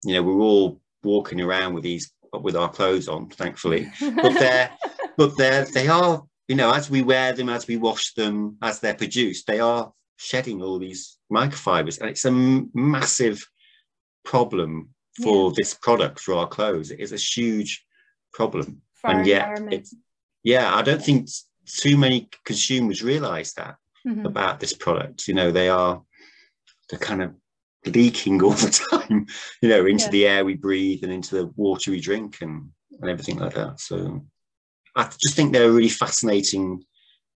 you 0.04 0.14
know 0.14 0.22
we're 0.22 0.40
all 0.40 0.80
walking 1.02 1.40
around 1.40 1.74
with 1.74 1.84
these 1.84 2.12
with 2.32 2.56
our 2.56 2.68
clothes 2.68 3.08
on, 3.08 3.28
thankfully, 3.28 3.90
but 4.00 4.34
they're 4.34 4.70
but 5.16 5.36
they're 5.36 5.64
they 5.64 5.88
are 5.88 6.22
you 6.48 6.56
know 6.56 6.72
as 6.72 6.90
we 6.90 7.02
wear 7.02 7.32
them, 7.32 7.48
as 7.48 7.66
we 7.66 7.76
wash 7.76 8.14
them, 8.14 8.56
as 8.62 8.80
they're 8.80 8.94
produced, 8.94 9.46
they 9.46 9.60
are 9.60 9.92
shedding 10.16 10.62
all 10.62 10.78
these 10.78 11.18
microfibers, 11.32 12.00
and 12.00 12.10
it's 12.10 12.24
a 12.24 12.30
massive 12.30 13.46
problem 14.24 14.90
for 15.22 15.48
yeah. 15.48 15.54
this 15.56 15.74
product 15.74 16.20
for 16.20 16.34
our 16.34 16.48
clothes. 16.48 16.90
It 16.90 17.00
is 17.00 17.12
a 17.12 17.16
huge 17.16 17.84
problem, 18.32 18.82
for 18.94 19.10
and 19.10 19.26
yet, 19.26 19.60
yeah, 20.42 20.74
I 20.74 20.82
don't 20.82 21.02
think 21.02 21.28
too 21.66 21.96
many 21.96 22.28
consumers 22.44 23.02
realize 23.02 23.52
that 23.54 23.76
mm-hmm. 24.06 24.26
about 24.26 24.60
this 24.60 24.72
product. 24.72 25.28
You 25.28 25.34
know, 25.34 25.50
they 25.50 25.68
are 25.68 26.02
they're 26.90 26.98
kind 26.98 27.22
of 27.22 27.34
leaking 27.84 28.42
all 28.42 28.50
the 28.50 28.86
time, 28.90 29.26
you 29.62 29.68
know, 29.68 29.86
into 29.86 30.04
yeah. 30.06 30.10
the 30.10 30.26
air 30.26 30.44
we 30.44 30.54
breathe 30.54 31.02
and 31.02 31.12
into 31.12 31.34
the 31.34 31.46
water 31.56 31.90
we 31.90 32.00
drink 32.00 32.38
and, 32.40 32.70
and 33.00 33.10
everything 33.10 33.38
like 33.38 33.54
that. 33.54 33.80
So 33.80 34.24
I 34.94 35.04
just 35.04 35.34
think 35.34 35.52
they're 35.52 35.68
a 35.68 35.72
really 35.72 35.88
fascinating 35.88 36.84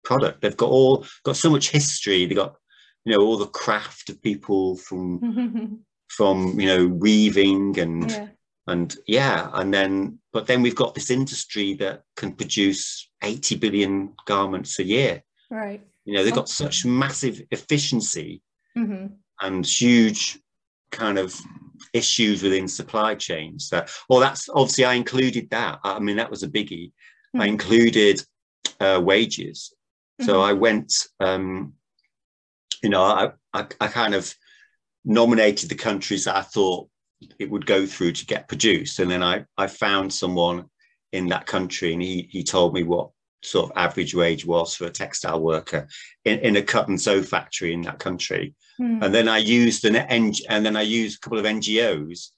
product. 0.05 0.41
They've 0.41 0.57
got 0.57 0.71
all 0.71 1.07
got 1.25 1.37
so 1.37 1.51
much 1.51 1.71
history. 1.71 2.27
They've 2.27 2.37
got, 2.37 2.57
you 3.05 3.17
know, 3.17 3.25
all 3.25 3.37
the 3.37 3.47
craft 3.47 4.11
of 4.11 4.23
people 4.23 4.77
from 4.77 5.85
from 6.09 6.59
you 6.59 6.67
know 6.67 6.89
weaving 6.89 7.79
and 7.79 8.11
yeah. 8.11 8.29
and 8.67 8.97
yeah, 9.07 9.51
and 9.55 9.73
then 9.73 10.19
but 10.33 10.47
then 10.47 10.63
we've 10.63 10.75
got 10.75 10.95
this 10.95 11.11
industry 11.11 11.75
that 11.75 12.03
can 12.17 12.33
produce 12.33 13.10
80 13.23 13.57
billion 13.57 14.13
garments 14.27 14.79
a 14.79 14.85
year. 14.85 15.23
Right. 15.51 15.83
You 16.05 16.15
know, 16.15 16.25
they've 16.25 16.35
got 16.35 16.49
such 16.49 16.85
massive 16.85 17.43
efficiency 17.51 18.43
mm-hmm. 18.77 19.07
and 19.41 19.67
huge 19.67 20.39
kind 20.91 21.19
of 21.19 21.39
issues 21.93 22.43
within 22.43 22.69
supply 22.69 23.15
chains 23.15 23.71
that 23.71 23.91
well 24.09 24.21
that's 24.21 24.49
obviously 24.51 24.85
i 24.85 24.93
included 24.95 25.49
that 25.51 25.79
i 25.83 25.99
mean 25.99 26.17
that 26.17 26.31
was 26.31 26.43
a 26.43 26.49
biggie 26.49 26.89
mm-hmm. 26.89 27.41
i 27.41 27.47
included 27.47 28.23
uh, 28.81 29.01
wages 29.03 29.73
so 30.21 30.35
mm-hmm. 30.35 30.43
i 30.43 30.53
went 30.53 30.93
um 31.21 31.73
you 32.83 32.91
know 32.91 33.03
I, 33.03 33.31
I 33.55 33.67
i 33.81 33.89
kind 33.89 34.15
of 34.15 34.33
nominated 35.05 35.71
the 35.71 35.75
countries 35.75 36.25
that 36.25 36.37
i 36.37 36.43
thought 36.43 36.91
it 37.39 37.51
would 37.51 37.67
go 37.67 37.87
through 37.87 38.13
to 38.13 38.27
get 38.27 38.49
produced. 38.49 38.99
And 38.99 39.11
then 39.11 39.23
I, 39.23 39.45
I 39.57 39.67
found 39.67 40.13
someone 40.13 40.67
in 41.13 41.29
that 41.29 41.47
country 41.47 41.93
and 41.93 42.03
he, 42.03 42.29
he 42.31 42.45
told 42.45 42.75
me 42.75 42.83
what 42.83 43.11
sort 43.43 43.71
of 43.71 43.77
average 43.77 44.15
wage 44.15 44.45
was 44.45 44.75
for 44.75 44.87
a 44.87 44.91
textile 44.91 45.41
worker 45.41 45.89
in, 46.25 46.39
in 46.41 46.57
a 46.57 46.63
cut 46.63 46.89
and 46.89 47.01
sew 47.01 47.23
factory 47.23 47.73
in 47.73 47.83
that 47.83 47.99
country. 47.99 48.55
Mm. 48.81 49.05
And 49.05 49.15
then 49.15 49.29
I 49.29 49.39
used 49.39 49.85
an 49.85 49.97
and 49.97 50.67
then 50.67 50.77
I 50.77 50.83
used 50.83 51.19
a 51.19 51.21
couple 51.21 51.39
of 51.39 51.45
NGOs 51.45 52.29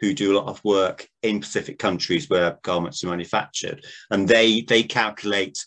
who 0.00 0.12
do 0.12 0.32
a 0.32 0.38
lot 0.38 0.48
of 0.48 0.62
work 0.64 1.08
in 1.22 1.40
Pacific 1.40 1.78
countries 1.78 2.28
where 2.28 2.58
garments 2.62 3.02
are 3.04 3.08
manufactured. 3.08 3.84
And 4.10 4.28
they 4.28 4.62
they 4.62 4.82
calculate 4.82 5.64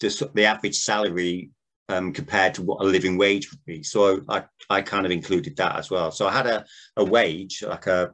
the, 0.00 0.30
the 0.34 0.44
average 0.44 0.76
salary 0.76 1.50
um, 1.88 2.12
compared 2.12 2.54
to 2.54 2.62
what 2.62 2.80
a 2.80 2.84
living 2.84 3.16
wage 3.16 3.50
would 3.50 3.64
be. 3.64 3.82
So 3.82 4.22
I, 4.28 4.44
I 4.68 4.82
kind 4.82 5.06
of 5.06 5.12
included 5.12 5.56
that 5.56 5.76
as 5.76 5.90
well. 5.90 6.10
So 6.10 6.26
I 6.26 6.32
had 6.32 6.46
a, 6.46 6.64
a 6.96 7.04
wage, 7.04 7.62
like 7.62 7.86
a, 7.86 8.12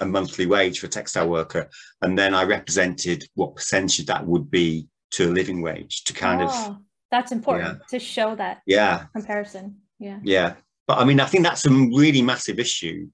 a 0.00 0.06
monthly 0.06 0.46
wage 0.46 0.80
for 0.80 0.86
a 0.86 0.90
textile 0.90 1.28
worker, 1.28 1.68
and 2.02 2.18
then 2.18 2.34
I 2.34 2.44
represented 2.44 3.24
what 3.34 3.56
percentage 3.56 4.06
that 4.06 4.26
would 4.26 4.50
be 4.50 4.88
to 5.12 5.30
a 5.30 5.32
living 5.32 5.62
wage 5.62 6.04
to 6.04 6.12
kind 6.12 6.42
oh, 6.42 6.46
of. 6.46 6.76
That's 7.10 7.30
important 7.30 7.78
yeah. 7.78 7.98
to 7.98 8.04
show 8.04 8.34
that 8.34 8.62
yeah 8.66 9.04
comparison. 9.14 9.76
Yeah. 9.98 10.18
Yeah. 10.22 10.54
But 10.86 10.98
I 10.98 11.04
mean, 11.04 11.20
I 11.20 11.26
think 11.26 11.44
that's 11.44 11.66
a 11.66 11.70
really 11.70 12.22
massive 12.22 12.58
issue 12.58 13.08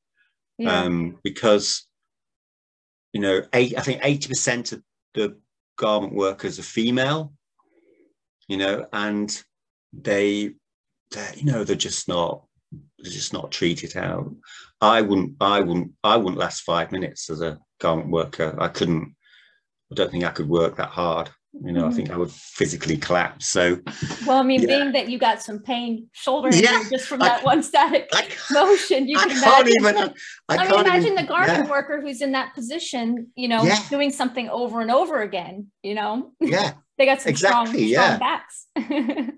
yeah. 0.58 0.82
um, 0.82 1.18
because, 1.22 1.86
you 3.12 3.20
know, 3.20 3.42
eight, 3.54 3.78
I 3.78 3.82
think 3.82 4.02
80% 4.02 4.72
of 4.72 4.82
the 5.14 5.36
garment 5.76 6.14
workers 6.14 6.58
are 6.58 6.64
female, 6.64 7.32
you 8.48 8.56
know, 8.56 8.86
and 8.92 9.42
they, 9.92 10.54
you 11.36 11.44
know, 11.44 11.64
they're 11.64 11.76
just 11.76 12.08
not, 12.08 12.44
just 13.04 13.32
not 13.32 13.50
treat 13.50 13.84
it 13.84 13.96
out. 13.96 14.30
I 14.80 15.02
wouldn't, 15.02 15.36
I 15.40 15.60
wouldn't, 15.60 15.92
I 16.02 16.16
wouldn't 16.16 16.38
last 16.38 16.62
five 16.62 16.92
minutes 16.92 17.30
as 17.30 17.42
a 17.42 17.58
garment 17.80 18.10
worker. 18.10 18.56
I 18.58 18.68
couldn't. 18.68 19.14
I 19.90 19.94
don't 19.94 20.10
think 20.10 20.24
I 20.24 20.30
could 20.30 20.48
work 20.48 20.76
that 20.76 20.90
hard. 20.90 21.30
You 21.52 21.72
know, 21.72 21.82
mm-hmm. 21.82 21.90
I 21.90 21.94
think 21.94 22.10
I 22.10 22.16
would 22.16 22.30
physically 22.30 22.96
collapse. 22.96 23.48
So, 23.48 23.80
well, 24.24 24.38
I 24.38 24.44
mean, 24.44 24.60
yeah. 24.60 24.66
being 24.66 24.92
that 24.92 25.08
you 25.08 25.18
got 25.18 25.42
some 25.42 25.58
pain 25.58 26.06
shoulder 26.12 26.48
yeah, 26.52 26.84
just 26.88 27.08
from 27.08 27.18
that 27.20 27.40
I, 27.40 27.44
one 27.44 27.64
static 27.64 28.08
I, 28.12 28.28
motion, 28.52 29.08
you 29.08 29.18
I 29.18 29.26
can 29.26 29.36
imagine. 29.36 29.72
Even, 29.80 30.14
I, 30.48 30.56
I 30.56 30.70
mean, 30.70 30.80
imagine 30.80 31.12
even, 31.12 31.14
the 31.16 31.24
garment 31.24 31.64
yeah. 31.64 31.70
worker 31.70 32.00
who's 32.00 32.22
in 32.22 32.32
that 32.32 32.54
position, 32.54 33.32
you 33.34 33.48
know, 33.48 33.64
yeah. 33.64 33.80
doing 33.90 34.12
something 34.12 34.48
over 34.48 34.80
and 34.80 34.92
over 34.92 35.22
again. 35.22 35.72
You 35.82 35.96
know, 35.96 36.32
yeah, 36.40 36.74
they 37.00 37.06
got 37.06 37.22
some 37.22 37.30
exactly, 37.30 37.92
strong, 37.92 38.04
strong 38.04 38.18
backs. 38.18 38.66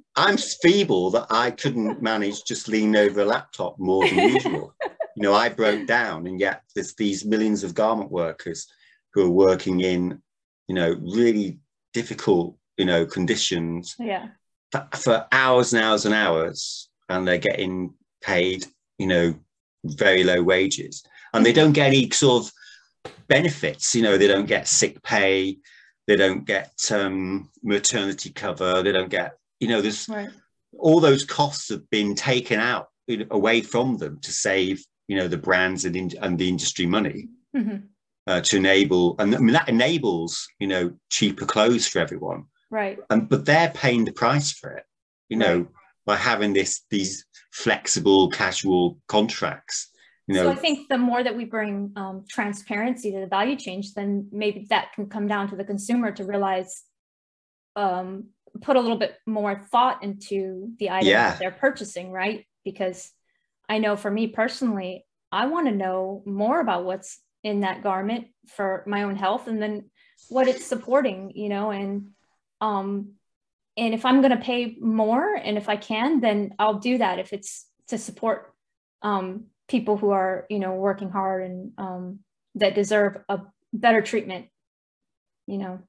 I'm 0.16 0.36
feeble 0.36 1.10
that 1.10 1.28
I 1.30 1.52
couldn't 1.52 2.02
manage 2.02 2.42
just 2.42 2.66
lean 2.66 2.96
over 2.96 3.20
a 3.20 3.24
laptop 3.24 3.78
more 3.78 4.04
than 4.08 4.18
usual. 4.18 4.74
you 5.16 5.22
know, 5.22 5.32
I 5.32 5.48
broke 5.48 5.86
down, 5.86 6.26
and 6.26 6.40
yet 6.40 6.62
there's 6.74 6.94
these 6.96 7.24
millions 7.24 7.62
of 7.62 7.72
garment 7.72 8.10
workers 8.10 8.66
who 9.14 9.24
are 9.24 9.30
working 9.30 9.80
in, 9.80 10.20
you 10.66 10.74
know, 10.74 10.96
really 11.00 11.60
difficult, 11.92 12.56
you 12.78 12.84
know, 12.84 13.06
conditions. 13.06 13.94
Yeah. 13.96 14.30
For, 14.72 14.88
for 14.96 15.26
hours 15.30 15.72
and 15.72 15.84
hours 15.84 16.04
and 16.04 16.16
hours, 16.16 16.88
and 17.08 17.28
they're 17.28 17.38
getting 17.38 17.94
paid, 18.22 18.66
you 18.98 19.06
know, 19.06 19.36
very 19.84 20.24
low 20.24 20.42
wages, 20.42 21.04
and 21.32 21.46
they 21.46 21.52
don't 21.52 21.74
get 21.74 21.86
any 21.86 22.10
sort 22.10 22.44
of 22.44 23.12
benefits. 23.28 23.94
You 23.94 24.02
know, 24.02 24.18
they 24.18 24.26
don't 24.26 24.46
get 24.46 24.66
sick 24.66 25.00
pay, 25.04 25.58
they 26.16 26.28
don't 26.28 26.44
get 26.44 26.72
um, 26.90 27.50
maternity 27.62 28.30
cover, 28.30 28.82
they 28.82 28.92
don't 28.92 29.10
get 29.10 29.36
you 29.62 29.68
know, 29.68 29.80
there's 29.80 30.08
right. 30.08 30.28
all 30.76 30.98
those 30.98 31.24
costs 31.24 31.68
have 31.68 31.88
been 31.88 32.16
taken 32.16 32.58
out 32.58 32.88
away 33.30 33.60
from 33.60 33.96
them 33.96 34.18
to 34.22 34.32
save, 34.32 34.84
you 35.06 35.16
know, 35.16 35.28
the 35.28 35.36
brands 35.36 35.84
and, 35.84 35.94
in, 35.94 36.10
and 36.20 36.36
the 36.36 36.48
industry 36.48 36.84
money 36.84 37.28
mm-hmm. 37.56 37.76
uh, 38.26 38.40
to 38.40 38.56
enable, 38.56 39.14
and 39.20 39.32
I 39.36 39.38
mean, 39.38 39.52
that 39.52 39.68
enables, 39.68 40.48
you 40.58 40.66
know, 40.66 40.94
cheaper 41.10 41.46
clothes 41.46 41.86
for 41.86 42.00
everyone. 42.00 42.46
Right. 42.70 42.98
And, 43.08 43.28
but 43.28 43.44
they're 43.44 43.70
paying 43.70 44.04
the 44.04 44.12
price 44.12 44.50
for 44.50 44.72
it, 44.72 44.84
you 45.28 45.36
know, 45.36 45.58
right. 45.58 45.68
by 46.06 46.16
having 46.16 46.54
this, 46.54 46.80
these 46.90 47.24
flexible, 47.52 48.30
casual 48.30 48.98
contracts. 49.06 49.91
You 50.28 50.36
know, 50.36 50.42
so 50.44 50.50
I 50.50 50.54
think 50.54 50.88
the 50.88 50.98
more 50.98 51.22
that 51.22 51.36
we 51.36 51.44
bring 51.44 51.92
um, 51.96 52.24
transparency 52.28 53.10
to 53.12 53.20
the 53.20 53.26
value 53.26 53.56
change, 53.56 53.94
then 53.94 54.28
maybe 54.30 54.66
that 54.70 54.92
can 54.94 55.08
come 55.08 55.26
down 55.26 55.48
to 55.50 55.56
the 55.56 55.64
consumer 55.64 56.12
to 56.12 56.24
realize 56.24 56.84
um, 57.74 58.28
put 58.60 58.76
a 58.76 58.80
little 58.80 58.98
bit 58.98 59.16
more 59.26 59.66
thought 59.72 60.04
into 60.04 60.70
the 60.78 60.90
item 60.90 61.08
yeah. 61.08 61.30
that 61.30 61.38
they're 61.38 61.50
purchasing, 61.50 62.12
right? 62.12 62.46
Because 62.64 63.10
I 63.68 63.78
know 63.78 63.96
for 63.96 64.10
me 64.10 64.28
personally, 64.28 65.06
I 65.32 65.46
want 65.46 65.66
to 65.66 65.74
know 65.74 66.22
more 66.24 66.60
about 66.60 66.84
what's 66.84 67.18
in 67.42 67.60
that 67.60 67.82
garment 67.82 68.26
for 68.48 68.84
my 68.86 69.02
own 69.02 69.16
health 69.16 69.48
and 69.48 69.60
then 69.60 69.90
what 70.28 70.46
it's 70.46 70.64
supporting, 70.64 71.32
you 71.34 71.48
know, 71.48 71.70
and 71.70 72.10
um 72.60 73.14
and 73.76 73.94
if 73.94 74.04
I'm 74.04 74.20
going 74.20 74.36
to 74.36 74.44
pay 74.44 74.76
more 74.80 75.34
and 75.34 75.56
if 75.56 75.68
I 75.68 75.76
can, 75.76 76.20
then 76.20 76.54
I'll 76.58 76.78
do 76.78 76.98
that 76.98 77.18
if 77.18 77.32
it's 77.32 77.66
to 77.88 77.96
support 77.96 78.52
um, 79.00 79.46
people 79.72 79.96
who 79.96 80.10
are 80.10 80.46
you 80.50 80.60
know 80.60 80.74
working 80.74 81.10
hard 81.10 81.42
and 81.48 81.72
um, 81.78 82.18
that 82.54 82.74
deserve 82.74 83.16
a 83.28 83.40
better 83.72 84.02
treatment 84.02 84.46
you 85.46 85.58
know. 85.58 85.80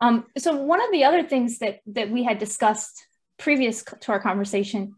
Um, 0.00 0.26
so 0.38 0.54
one 0.54 0.80
of 0.80 0.90
the 0.92 1.04
other 1.04 1.24
things 1.24 1.58
that 1.58 1.80
that 1.88 2.10
we 2.10 2.22
had 2.22 2.38
discussed 2.38 3.04
previous 3.38 3.82
to 3.82 4.12
our 4.12 4.20
conversation 4.20 4.94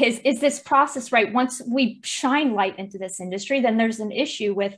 is 0.00 0.20
is 0.24 0.40
this 0.40 0.60
process 0.60 1.10
right? 1.10 1.32
Once 1.32 1.62
we 1.66 2.00
shine 2.04 2.52
light 2.52 2.78
into 2.78 2.98
this 2.98 3.18
industry 3.20 3.60
then 3.60 3.78
there's 3.78 4.00
an 4.00 4.12
issue 4.12 4.52
with 4.54 4.74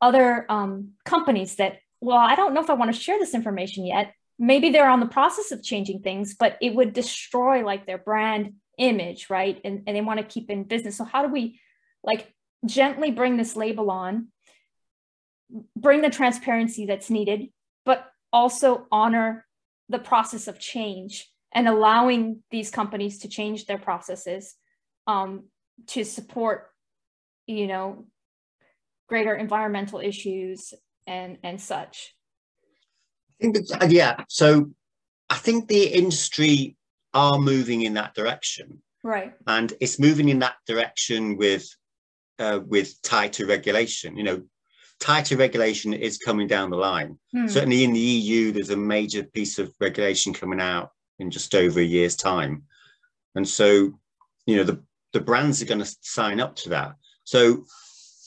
other 0.00 0.46
um, 0.48 0.92
companies 1.04 1.56
that 1.56 1.72
well 2.00 2.16
i 2.16 2.36
don't 2.36 2.54
know 2.54 2.62
if 2.62 2.70
i 2.70 2.74
want 2.74 2.94
to 2.94 3.00
share 3.00 3.18
this 3.18 3.34
information 3.34 3.84
yet. 3.84 4.14
Maybe 4.40 4.70
they're 4.70 4.94
on 4.96 5.00
the 5.00 5.14
process 5.18 5.50
of 5.50 5.64
changing 5.64 6.00
things 6.02 6.36
but 6.38 6.56
it 6.62 6.72
would 6.76 6.92
destroy 6.92 7.64
like 7.64 7.86
their 7.86 7.98
brand 7.98 8.54
image 8.78 9.28
right? 9.28 9.60
And, 9.64 9.82
and 9.86 9.96
they 9.96 10.00
want 10.00 10.20
to 10.20 10.32
keep 10.34 10.48
in 10.50 10.62
business. 10.62 10.96
So 10.96 11.04
how 11.04 11.22
do 11.26 11.32
we 11.32 11.60
like 12.02 12.32
gently 12.64 13.10
bring 13.10 13.36
this 13.36 13.56
label 13.56 13.90
on. 13.90 14.28
Bring 15.76 16.02
the 16.02 16.10
transparency 16.10 16.84
that's 16.84 17.08
needed 17.08 17.48
but 17.88 18.12
also 18.34 18.86
honor 18.92 19.46
the 19.88 19.98
process 19.98 20.46
of 20.46 20.60
change 20.60 21.30
and 21.52 21.66
allowing 21.66 22.42
these 22.50 22.70
companies 22.70 23.20
to 23.20 23.28
change 23.28 23.64
their 23.64 23.78
processes 23.78 24.54
um, 25.06 25.44
to 25.86 26.04
support 26.04 26.70
you 27.46 27.66
know 27.66 28.04
greater 29.08 29.34
environmental 29.34 30.00
issues 30.00 30.74
and 31.06 31.38
and 31.42 31.58
such. 31.58 32.14
I 33.40 33.44
think 33.44 33.54
that, 33.54 33.82
uh, 33.84 33.86
yeah 33.86 34.24
so 34.28 34.70
i 35.30 35.36
think 35.36 35.68
the 35.68 35.84
industry 35.84 36.76
are 37.14 37.38
moving 37.38 37.82
in 37.82 37.94
that 37.94 38.14
direction. 38.14 38.82
Right. 39.02 39.32
And 39.46 39.72
it's 39.80 39.98
moving 39.98 40.28
in 40.28 40.40
that 40.40 40.56
direction 40.66 41.36
with 41.36 41.66
uh, 42.38 42.60
with 42.66 43.00
tighter 43.02 43.46
regulation 43.46 44.16
you 44.16 44.24
know 44.24 44.42
tighter 45.00 45.36
regulation 45.36 45.92
is 45.94 46.18
coming 46.18 46.48
down 46.48 46.70
the 46.70 46.76
line 46.76 47.18
hmm. 47.32 47.46
certainly 47.46 47.84
in 47.84 47.92
the 47.92 48.00
eu 48.00 48.52
there's 48.52 48.70
a 48.70 48.76
major 48.76 49.22
piece 49.22 49.58
of 49.58 49.72
regulation 49.80 50.32
coming 50.32 50.60
out 50.60 50.90
in 51.18 51.30
just 51.30 51.54
over 51.54 51.80
a 51.80 51.84
year's 51.84 52.16
time. 52.16 52.64
And 53.34 53.46
so, 53.46 53.98
you 54.46 54.56
know, 54.56 54.64
the, 54.64 54.82
the 55.12 55.20
brands 55.20 55.60
are 55.62 55.66
going 55.66 55.82
to 55.82 55.96
sign 56.00 56.40
up 56.40 56.56
to 56.56 56.70
that. 56.70 56.94
So 57.24 57.64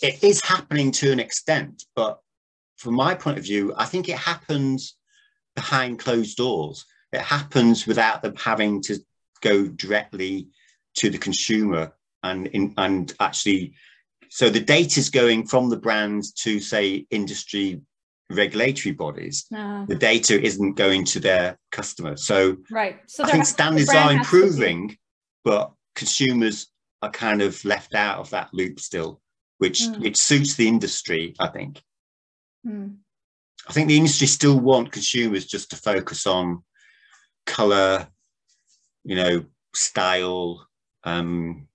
it 0.01 0.23
is 0.23 0.43
happening 0.43 0.91
to 0.93 1.11
an 1.11 1.19
extent, 1.19 1.83
but 1.95 2.19
from 2.77 2.95
my 2.95 3.15
point 3.15 3.37
of 3.37 3.43
view, 3.43 3.73
I 3.77 3.85
think 3.85 4.09
it 4.09 4.17
happens 4.17 4.95
behind 5.55 5.99
closed 5.99 6.37
doors. 6.37 6.85
It 7.11 7.21
happens 7.21 7.85
without 7.85 8.21
them 8.21 8.35
having 8.35 8.81
to 8.83 8.99
go 9.41 9.67
directly 9.67 10.47
to 10.95 11.09
the 11.09 11.17
consumer 11.17 11.93
and 12.23 12.47
in, 12.47 12.73
and 12.77 13.13
actually 13.19 13.73
so 14.33 14.49
the 14.49 14.61
data 14.61 14.97
is 14.97 15.09
going 15.09 15.45
from 15.45 15.69
the 15.69 15.75
brands 15.75 16.31
to 16.31 16.61
say 16.61 17.05
industry 17.11 17.81
regulatory 18.29 18.93
bodies, 18.93 19.45
uh, 19.53 19.85
the 19.87 19.95
data 19.95 20.41
isn't 20.41 20.75
going 20.75 21.03
to 21.03 21.19
their 21.19 21.59
customers. 21.73 22.23
So, 22.25 22.55
right. 22.71 23.01
So 23.07 23.25
I 23.25 23.31
think 23.31 23.45
standards 23.45 23.93
are 23.93 24.13
improving, 24.13 24.95
but 25.43 25.73
consumers 25.95 26.67
are 27.01 27.11
kind 27.11 27.41
of 27.41 27.63
left 27.65 27.93
out 27.93 28.19
of 28.19 28.29
that 28.29 28.53
loop 28.53 28.79
still, 28.79 29.19
which 29.57 29.81
mm. 29.81 29.99
which 29.99 30.15
suits 30.15 30.55
the 30.55 30.67
industry. 30.69 31.35
I 31.37 31.47
think. 31.47 31.81
Mm. 32.65 32.99
I 33.67 33.73
think 33.73 33.89
the 33.89 33.97
industry 33.97 34.27
still 34.27 34.57
want 34.57 34.93
consumers 34.93 35.45
just 35.45 35.71
to 35.71 35.75
focus 35.75 36.25
on 36.25 36.63
color, 37.45 38.07
you 39.03 39.17
know, 39.17 39.43
style, 39.75 40.65
um, 41.03 41.67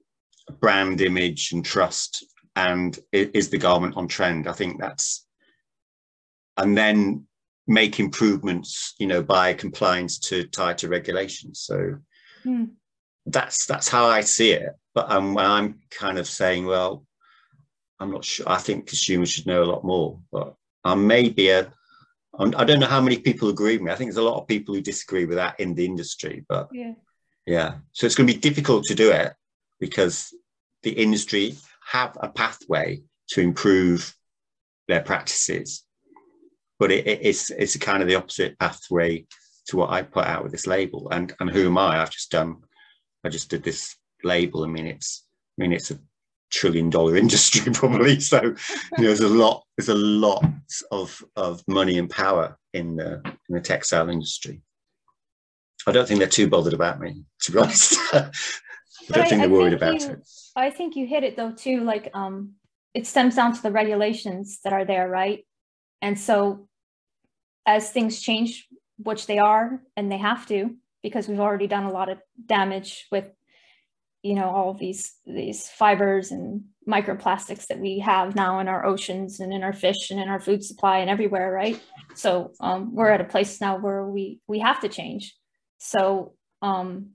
brand 0.59 1.03
image, 1.03 1.53
and 1.53 1.63
trust. 1.63 2.25
And 2.57 2.99
is 3.13 3.51
the 3.51 3.59
garment 3.59 3.97
on 3.97 4.09
trend? 4.09 4.49
I 4.49 4.53
think 4.53 4.81
that's 4.81 5.27
and 6.57 6.77
then 6.77 7.27
make 7.67 8.01
improvements, 8.01 8.95
you 8.99 9.07
know, 9.07 9.23
by 9.23 9.53
compliance 9.53 10.19
to 10.19 10.45
tighter 10.45 10.89
regulations. 10.89 11.61
So 11.61 11.99
mm. 12.45 12.71
that's 13.27 13.67
that's 13.67 13.89
how 13.89 14.07
I 14.07 14.23
see 14.23 14.53
it. 14.53 14.71
But 14.95 15.11
um, 15.11 15.35
when 15.35 15.45
I'm 15.45 15.81
kind 15.91 16.19
of 16.19 16.27
saying, 16.27 16.67
well, 16.67 17.05
I'm 18.01 18.11
not 18.11 18.25
sure. 18.25 18.49
I 18.49 18.59
think 18.59 18.87
consumers 18.87 19.31
should 19.31 19.47
know 19.47 19.63
a 19.63 19.65
lot 19.73 19.85
more. 19.85 20.21
But 20.33 20.55
I 20.85 20.95
may 20.95 21.29
be 21.29 21.51
a. 21.51 21.73
I 22.39 22.65
don't 22.65 22.81
know 22.81 22.87
how 22.87 23.01
many 23.01 23.17
people 23.17 23.49
agree 23.49 23.79
with 23.79 23.83
me. 23.83 23.91
I 23.91 23.95
think 23.95 24.11
there's 24.11 24.23
a 24.23 24.29
lot 24.29 24.39
of 24.39 24.47
people 24.47 24.75
who 24.75 24.83
disagree 24.83 25.25
with 25.25 25.39
that 25.39 25.59
in 25.59 25.75
the 25.75 25.87
industry. 25.87 26.45
But 26.47 26.69
yeah, 26.71 26.93
yeah. 27.47 27.77
So 27.93 28.05
it's 28.05 28.15
going 28.15 28.27
to 28.27 28.35
be 28.35 28.39
difficult 28.39 28.85
to 28.85 28.95
do 28.95 29.11
it 29.11 29.33
because 29.81 30.35
the 30.83 30.91
industry 30.91 31.57
have 31.87 32.17
a 32.21 32.29
pathway 32.29 33.03
to 33.29 33.41
improve 33.41 34.15
their 34.89 35.03
practices 35.03 35.87
but 36.79 36.93
it, 36.93 37.07
it's 37.07 37.51
it's 37.51 37.77
kind 37.77 38.03
of 38.03 38.09
the 38.09 38.15
opposite 38.15 38.59
pathway 38.59 39.27
to 39.67 39.77
what 39.77 39.91
I 39.91 40.03
put 40.03 40.27
out 40.27 40.43
with 40.43 40.53
this 40.53 40.67
label. 40.67 41.09
And 41.11 41.35
and 41.41 41.51
who 41.51 41.67
am 41.67 41.79
I? 41.79 42.01
I've 42.01 42.11
just 42.11 42.31
done 42.31 42.57
I 43.25 43.29
just 43.29 43.49
did 43.49 43.63
this 43.63 43.97
label. 44.23 44.65
I 44.65 44.69
mean, 44.69 44.87
it's 44.87 45.25
I 45.59 45.63
mean 45.63 45.73
it's 45.73 45.91
a 45.91 45.99
trillion 46.53 46.91
dollar 46.91 47.17
industry 47.23 47.73
probably. 47.73 48.21
So 48.21 48.43
you 48.43 48.51
know, 48.51 48.55
there's 48.99 49.21
a 49.21 49.29
lot 49.29 49.65
there's 49.77 49.89
a 49.89 49.95
lot 49.95 50.45
of 50.91 51.23
of 51.37 51.63
money 51.67 51.99
and 51.99 52.11
power 52.11 52.59
in 52.73 52.97
the 52.97 53.23
in 53.25 53.55
the 53.55 53.61
textile 53.61 54.11
industry. 54.11 54.63
I 55.87 55.93
don't 55.93 56.07
think 56.07 56.19
they're 56.19 56.29
too 56.29 56.49
bothered 56.49 56.75
about 56.75 57.01
me, 57.01 57.23
to 57.43 57.53
be 57.53 57.59
honest. 57.59 57.97
I 58.13 58.31
don't 59.11 59.29
think 59.29 59.41
they're 59.41 59.49
worried 59.49 59.73
about 59.73 60.03
it. 60.03 60.29
I 60.57 60.71
think 60.71 60.97
you 60.97 61.07
hit 61.07 61.23
it 61.23 61.37
though 61.37 61.53
too. 61.53 61.85
Like 61.85 62.11
um, 62.15 62.55
it 62.95 63.07
stems 63.07 63.37
down 63.37 63.55
to 63.55 63.63
the 63.63 63.71
regulations 63.71 64.61
that 64.65 64.73
are 64.73 64.85
there, 64.85 65.09
right? 65.09 65.47
And 66.01 66.19
so 66.19 66.69
as 67.67 67.91
things 67.91 68.21
change, 68.21 68.67
which 68.97 69.27
they 69.27 69.39
are, 69.39 69.83
and 69.97 70.11
they 70.11 70.17
have 70.17 70.47
to, 70.47 70.75
because 71.03 71.29
we've 71.29 71.41
already 71.41 71.67
done 71.67 71.85
a 71.85 71.93
lot 71.93 72.09
of 72.09 72.19
damage 72.47 73.07
with, 73.13 73.31
you 74.23 74.35
know, 74.35 74.49
all 74.49 74.73
these 74.73 75.15
these 75.27 75.69
fibers 75.69 76.31
and 76.31 76.65
microplastics 76.89 77.67
that 77.67 77.79
we 77.79 77.99
have 77.99 78.35
now 78.35 78.61
in 78.61 78.69
our 78.69 78.87
oceans 78.87 79.41
and 79.41 79.53
in 79.53 79.63
our 79.63 79.73
fish 79.73 80.11
and 80.11 80.19
in 80.19 80.29
our 80.29 80.41
food 80.41 80.65
supply 80.65 80.99
and 80.99 81.11
everywhere, 81.11 81.53
right? 81.53 81.81
So 82.15 82.53
um, 82.61 82.95
we're 82.95 83.11
at 83.11 83.21
a 83.21 83.25
place 83.25 83.61
now 83.61 83.79
where 83.79 84.07
we 84.07 84.41
we 84.47 84.61
have 84.61 84.81
to 84.81 84.89
change. 84.89 85.35
So 85.79 86.35
um, 86.63 87.11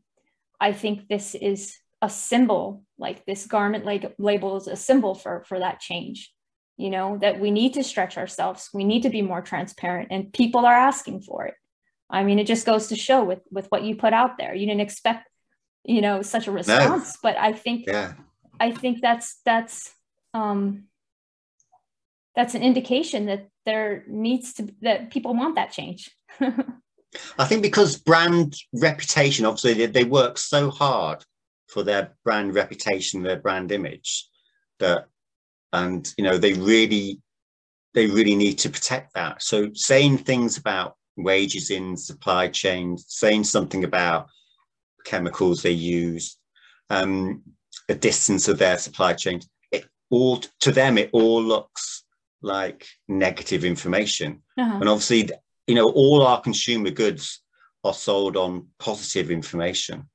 I 0.59 0.73
think 0.73 1.07
this 1.07 1.33
is 1.33 1.75
a 2.01 2.09
symbol, 2.09 2.83
like 3.01 3.25
this 3.25 3.45
garment 3.47 3.83
like 3.83 4.13
label 4.17 4.55
is 4.55 4.67
a 4.67 4.75
symbol 4.75 5.15
for 5.15 5.43
for 5.47 5.59
that 5.59 5.79
change 5.79 6.31
you 6.77 6.89
know 6.89 7.17
that 7.17 7.39
we 7.39 7.51
need 7.51 7.73
to 7.73 7.83
stretch 7.83 8.17
ourselves 8.17 8.69
we 8.73 8.83
need 8.83 9.03
to 9.03 9.09
be 9.09 9.21
more 9.21 9.41
transparent 9.41 10.07
and 10.11 10.31
people 10.31 10.65
are 10.65 10.73
asking 10.73 11.19
for 11.21 11.45
it 11.45 11.55
i 12.09 12.23
mean 12.23 12.39
it 12.39 12.47
just 12.47 12.65
goes 12.65 12.87
to 12.87 12.95
show 12.95 13.23
with 13.23 13.41
with 13.51 13.67
what 13.67 13.83
you 13.83 13.95
put 13.95 14.13
out 14.13 14.37
there 14.37 14.53
you 14.53 14.65
didn't 14.65 14.81
expect 14.81 15.27
you 15.83 16.01
know 16.01 16.21
such 16.21 16.47
a 16.47 16.51
response 16.51 17.09
no. 17.15 17.19
but 17.23 17.37
i 17.37 17.51
think 17.51 17.85
yeah. 17.87 18.13
i 18.59 18.71
think 18.71 19.01
that's 19.01 19.41
that's 19.43 19.91
um 20.33 20.83
that's 22.35 22.55
an 22.55 22.61
indication 22.61 23.25
that 23.25 23.49
there 23.65 24.05
needs 24.07 24.53
to 24.53 24.69
that 24.81 25.11
people 25.11 25.33
want 25.33 25.55
that 25.55 25.71
change 25.71 26.09
i 27.37 27.45
think 27.45 27.61
because 27.61 27.97
brand 27.97 28.55
reputation 28.73 29.45
obviously 29.45 29.73
they, 29.73 29.87
they 29.87 30.03
work 30.03 30.37
so 30.37 30.69
hard 30.69 31.23
for 31.71 31.83
their 31.83 32.13
brand 32.23 32.53
reputation 32.53 33.23
their 33.23 33.39
brand 33.39 33.71
image 33.71 34.27
that 34.79 35.07
and 35.73 36.13
you 36.17 36.23
know 36.23 36.37
they 36.37 36.53
really 36.53 37.21
they 37.93 38.07
really 38.07 38.35
need 38.35 38.57
to 38.59 38.69
protect 38.69 39.13
that. 39.15 39.41
So 39.43 39.69
saying 39.73 40.19
things 40.19 40.57
about 40.57 40.95
wages 41.17 41.71
in 41.71 41.97
supply 41.97 42.47
chain 42.47 42.97
saying 42.97 43.43
something 43.43 43.83
about 43.83 44.27
chemicals 45.05 45.61
they 45.61 45.71
use 45.71 46.37
um, 46.89 47.41
the 47.87 47.95
distance 47.95 48.47
of 48.47 48.57
their 48.57 48.77
supply 48.77 49.13
chain 49.13 49.41
it 49.71 49.85
all 50.09 50.39
to 50.61 50.71
them 50.71 50.97
it 50.97 51.09
all 51.11 51.43
looks 51.43 52.03
like 52.41 52.87
negative 53.07 53.65
information. 53.65 54.41
Uh-huh. 54.57 54.77
and 54.79 54.89
obviously 54.89 55.29
you 55.67 55.75
know 55.75 55.89
all 55.91 56.25
our 56.25 56.41
consumer 56.41 56.91
goods 56.91 57.41
are 57.83 57.93
sold 57.93 58.37
on 58.37 58.67
positive 58.79 59.31
information 59.31 60.07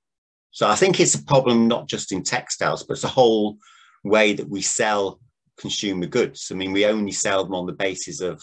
so 0.57 0.69
i 0.69 0.75
think 0.75 0.99
it's 0.99 1.15
a 1.15 1.25
problem 1.25 1.69
not 1.69 1.89
just 1.89 2.13
in 2.13 2.23
textiles 2.23 2.83
but 2.83 2.95
it's 2.95 3.05
a 3.05 3.19
whole 3.21 3.59
way 4.05 4.33
that 4.33 4.49
we 4.49 4.63
sell 4.63 5.21
consumer 5.57 6.07
goods. 6.07 6.49
I 6.51 6.55
mean, 6.55 6.73
we 6.73 6.87
only 6.87 7.13
sell 7.13 7.45
them 7.45 7.55
on 7.55 7.67
the 7.67 7.73
basis 7.73 8.21
of, 8.21 8.43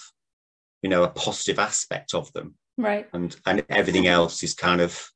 you 0.82 0.89
know, 0.89 1.04
a 1.04 1.10
positive 1.10 1.60
aspect 1.60 2.13
of 2.13 2.32
them. 2.34 2.56
Right. 2.78 3.08
And 3.13 3.36
and 3.45 3.63
everything 3.69 4.08
else 4.08 4.43
is 4.43 4.54
kind 4.54 4.82
of, 4.82 5.10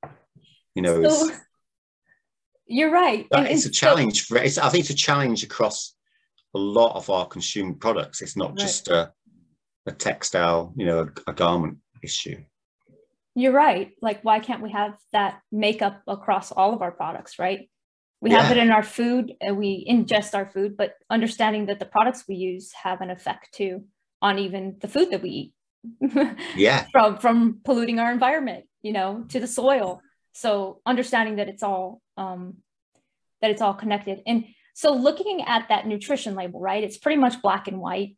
you 0.76 0.82
know, 0.82 1.08
so, 1.10 1.32
you're 2.68 2.92
right. 2.92 3.28
And, 3.32 3.48
it's 3.48 3.66
a 3.66 3.72
challenge 3.72 4.26
so, 4.26 4.36
for 4.36 4.44
it's, 4.44 4.58
I 4.58 4.70
think 4.70 4.82
it's 4.82 4.92
a 4.92 4.96
challenge 4.96 5.44
across 5.44 5.96
a 6.54 6.60
lot 6.60 6.96
of 6.96 7.10
our 7.10 7.26
consumer 7.28 7.74
products. 7.74 8.22
It's 8.22 8.38
not 8.38 8.50
right. 8.50 8.60
just 8.60 8.88
a, 8.90 9.12
a 9.86 9.92
textile, 9.92 10.74
you 10.76 10.86
know, 10.86 11.00
a, 11.00 11.32
a 11.32 11.34
garment 11.34 11.78
issue. 12.04 12.44
You're 13.38 13.54
right. 13.54 13.92
Like, 14.02 14.24
why 14.24 14.40
can't 14.40 14.64
we 14.64 14.72
have 14.72 14.98
that 15.14 15.42
makeup 15.52 16.02
across 16.08 16.52
all 16.52 16.74
of 16.74 16.82
our 16.82 16.92
products, 16.92 17.38
right? 17.38 17.70
We 18.20 18.32
yeah. 18.32 18.42
have 18.42 18.58
it 18.58 18.60
in 18.60 18.72
our 18.72 18.82
food 18.82 19.32
and 19.40 19.58
we 19.58 19.86
ingest 19.88 20.34
our 20.34 20.48
food, 20.48 20.76
but 20.76 20.94
understanding 21.08 21.68
that 21.68 21.78
the 21.78 21.86
products 21.86 22.24
we 22.28 22.34
use 22.34 22.74
have 22.74 23.00
an 23.02 23.12
effect 23.12 23.54
too 23.54 23.84
on 24.24 24.40
even 24.40 24.78
the 24.82 24.88
food 24.88 25.12
that 25.12 25.22
we 25.22 25.30
eat. 25.30 25.54
yeah. 26.56 26.88
From 26.92 27.20
from 27.20 27.60
polluting 27.64 28.00
our 28.00 28.12
environment, 28.12 28.66
you 28.82 28.92
know, 28.92 29.26
to 29.30 29.40
the 29.40 29.46
soil. 29.46 30.02
So 30.32 30.82
understanding 30.84 31.36
that 31.36 31.48
it's 31.48 31.62
all 31.62 32.02
um, 32.18 32.58
that 33.44 33.52
it's 33.52 33.62
all 33.62 33.76
connected. 33.76 34.24
And 34.26 34.46
so 34.74 34.94
looking 34.94 35.44
at 35.44 35.70
that 35.70 35.86
nutrition 35.86 36.34
label, 36.34 36.60
right? 36.60 36.84
It's 36.84 36.98
pretty 36.98 37.20
much 37.20 37.40
black 37.44 37.68
and 37.68 37.80
white. 37.80 38.18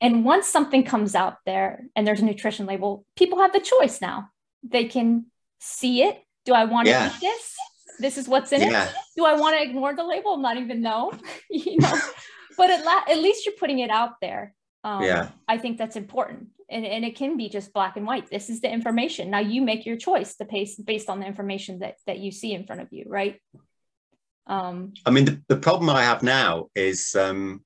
And 0.00 0.24
once 0.24 0.46
something 0.46 0.84
comes 0.84 1.16
out 1.16 1.38
there 1.46 1.84
and 1.96 2.06
there's 2.06 2.20
a 2.20 2.24
nutrition 2.24 2.66
label, 2.66 3.04
people 3.16 3.40
have 3.40 3.52
the 3.52 3.58
choice 3.58 4.00
now. 4.00 4.28
They 4.62 4.84
can 4.84 5.26
see 5.60 6.02
it. 6.02 6.22
Do 6.44 6.54
I 6.54 6.64
want 6.64 6.86
to 6.86 6.92
yeah. 6.92 7.12
eat 7.14 7.20
this? 7.20 7.56
This 7.98 8.18
is 8.18 8.26
what's 8.28 8.52
in 8.52 8.62
yeah. 8.62 8.88
it. 8.88 8.94
Do 9.16 9.24
I 9.24 9.34
want 9.34 9.56
to 9.56 9.62
ignore 9.62 9.94
the 9.94 10.04
label? 10.04 10.36
Not 10.36 10.56
even 10.56 10.80
know, 10.80 11.12
you 11.50 11.78
know. 11.78 11.98
but 12.56 12.70
at, 12.70 12.84
la- 12.84 13.12
at 13.12 13.18
least 13.18 13.46
you're 13.46 13.54
putting 13.58 13.78
it 13.78 13.90
out 13.90 14.14
there. 14.20 14.54
Um, 14.84 15.04
yeah. 15.04 15.30
I 15.46 15.58
think 15.58 15.78
that's 15.78 15.96
important. 15.96 16.48
And, 16.68 16.84
and 16.84 17.04
it 17.04 17.16
can 17.16 17.36
be 17.36 17.48
just 17.48 17.72
black 17.72 17.96
and 17.96 18.06
white. 18.06 18.30
This 18.30 18.50
is 18.50 18.60
the 18.60 18.72
information. 18.72 19.30
Now 19.30 19.38
you 19.38 19.62
make 19.62 19.86
your 19.86 19.96
choice 19.96 20.36
to 20.36 20.44
pace 20.44 20.76
based 20.76 21.08
on 21.08 21.20
the 21.20 21.26
information 21.26 21.80
that 21.80 21.96
that 22.06 22.18
you 22.18 22.32
see 22.32 22.52
in 22.54 22.66
front 22.66 22.80
of 22.82 22.88
you, 22.90 23.04
right? 23.06 23.40
Um, 24.46 24.94
I 25.06 25.10
mean, 25.10 25.24
the, 25.26 25.42
the 25.48 25.56
problem 25.56 25.90
I 25.90 26.02
have 26.02 26.22
now 26.22 26.68
is 26.74 27.14
um, 27.14 27.62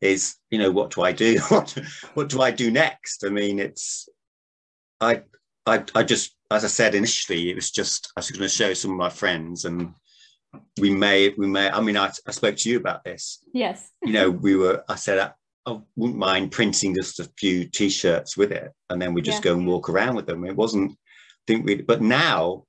is 0.00 0.36
you 0.50 0.58
know 0.58 0.70
what 0.70 0.92
do 0.92 1.02
I 1.02 1.12
do? 1.12 1.38
what 1.48 1.76
what 2.14 2.28
do 2.28 2.40
I 2.40 2.50
do 2.50 2.70
next? 2.70 3.24
I 3.24 3.28
mean, 3.28 3.58
it's 3.58 4.08
I 5.00 5.22
I 5.66 5.84
I 5.94 6.02
just 6.02 6.36
as 6.50 6.64
I 6.64 6.68
said 6.68 6.94
initially, 6.94 7.50
it 7.50 7.54
was 7.54 7.70
just 7.70 8.12
I 8.16 8.20
was 8.20 8.30
going 8.30 8.42
to 8.42 8.48
show 8.48 8.72
some 8.74 8.92
of 8.92 8.96
my 8.96 9.08
friends 9.08 9.64
and 9.64 9.94
we 10.80 10.90
may 10.90 11.34
we 11.36 11.46
may 11.46 11.68
i 11.68 11.80
mean 11.80 11.98
I, 11.98 12.10
I 12.26 12.30
spoke 12.30 12.56
to 12.56 12.70
you 12.70 12.78
about 12.78 13.04
this. 13.04 13.40
Yes. 13.52 13.90
You 14.02 14.12
know 14.12 14.30
we 14.30 14.56
were 14.56 14.84
i 14.88 14.94
said 14.94 15.18
I, 15.18 15.70
I, 15.70 15.80
wouldn't 15.96 16.18
mind 16.18 16.52
printing 16.52 16.94
just 16.94 17.20
a 17.20 17.28
few 17.36 17.64
t-shirts 17.64 18.36
with 18.36 18.52
it. 18.52 18.72
And 18.88 19.02
then 19.02 19.12
we 19.12 19.20
just 19.20 19.44
yeah. 19.44 19.52
go 19.52 19.58
and 19.58 19.66
walk 19.66 19.90
around 19.90 20.14
with 20.14 20.26
them. 20.26 20.44
It 20.44 20.56
wasn't 20.56 20.92
I 20.92 21.44
think 21.46 21.66
we 21.66 21.82
but 21.82 22.00
now 22.02 22.64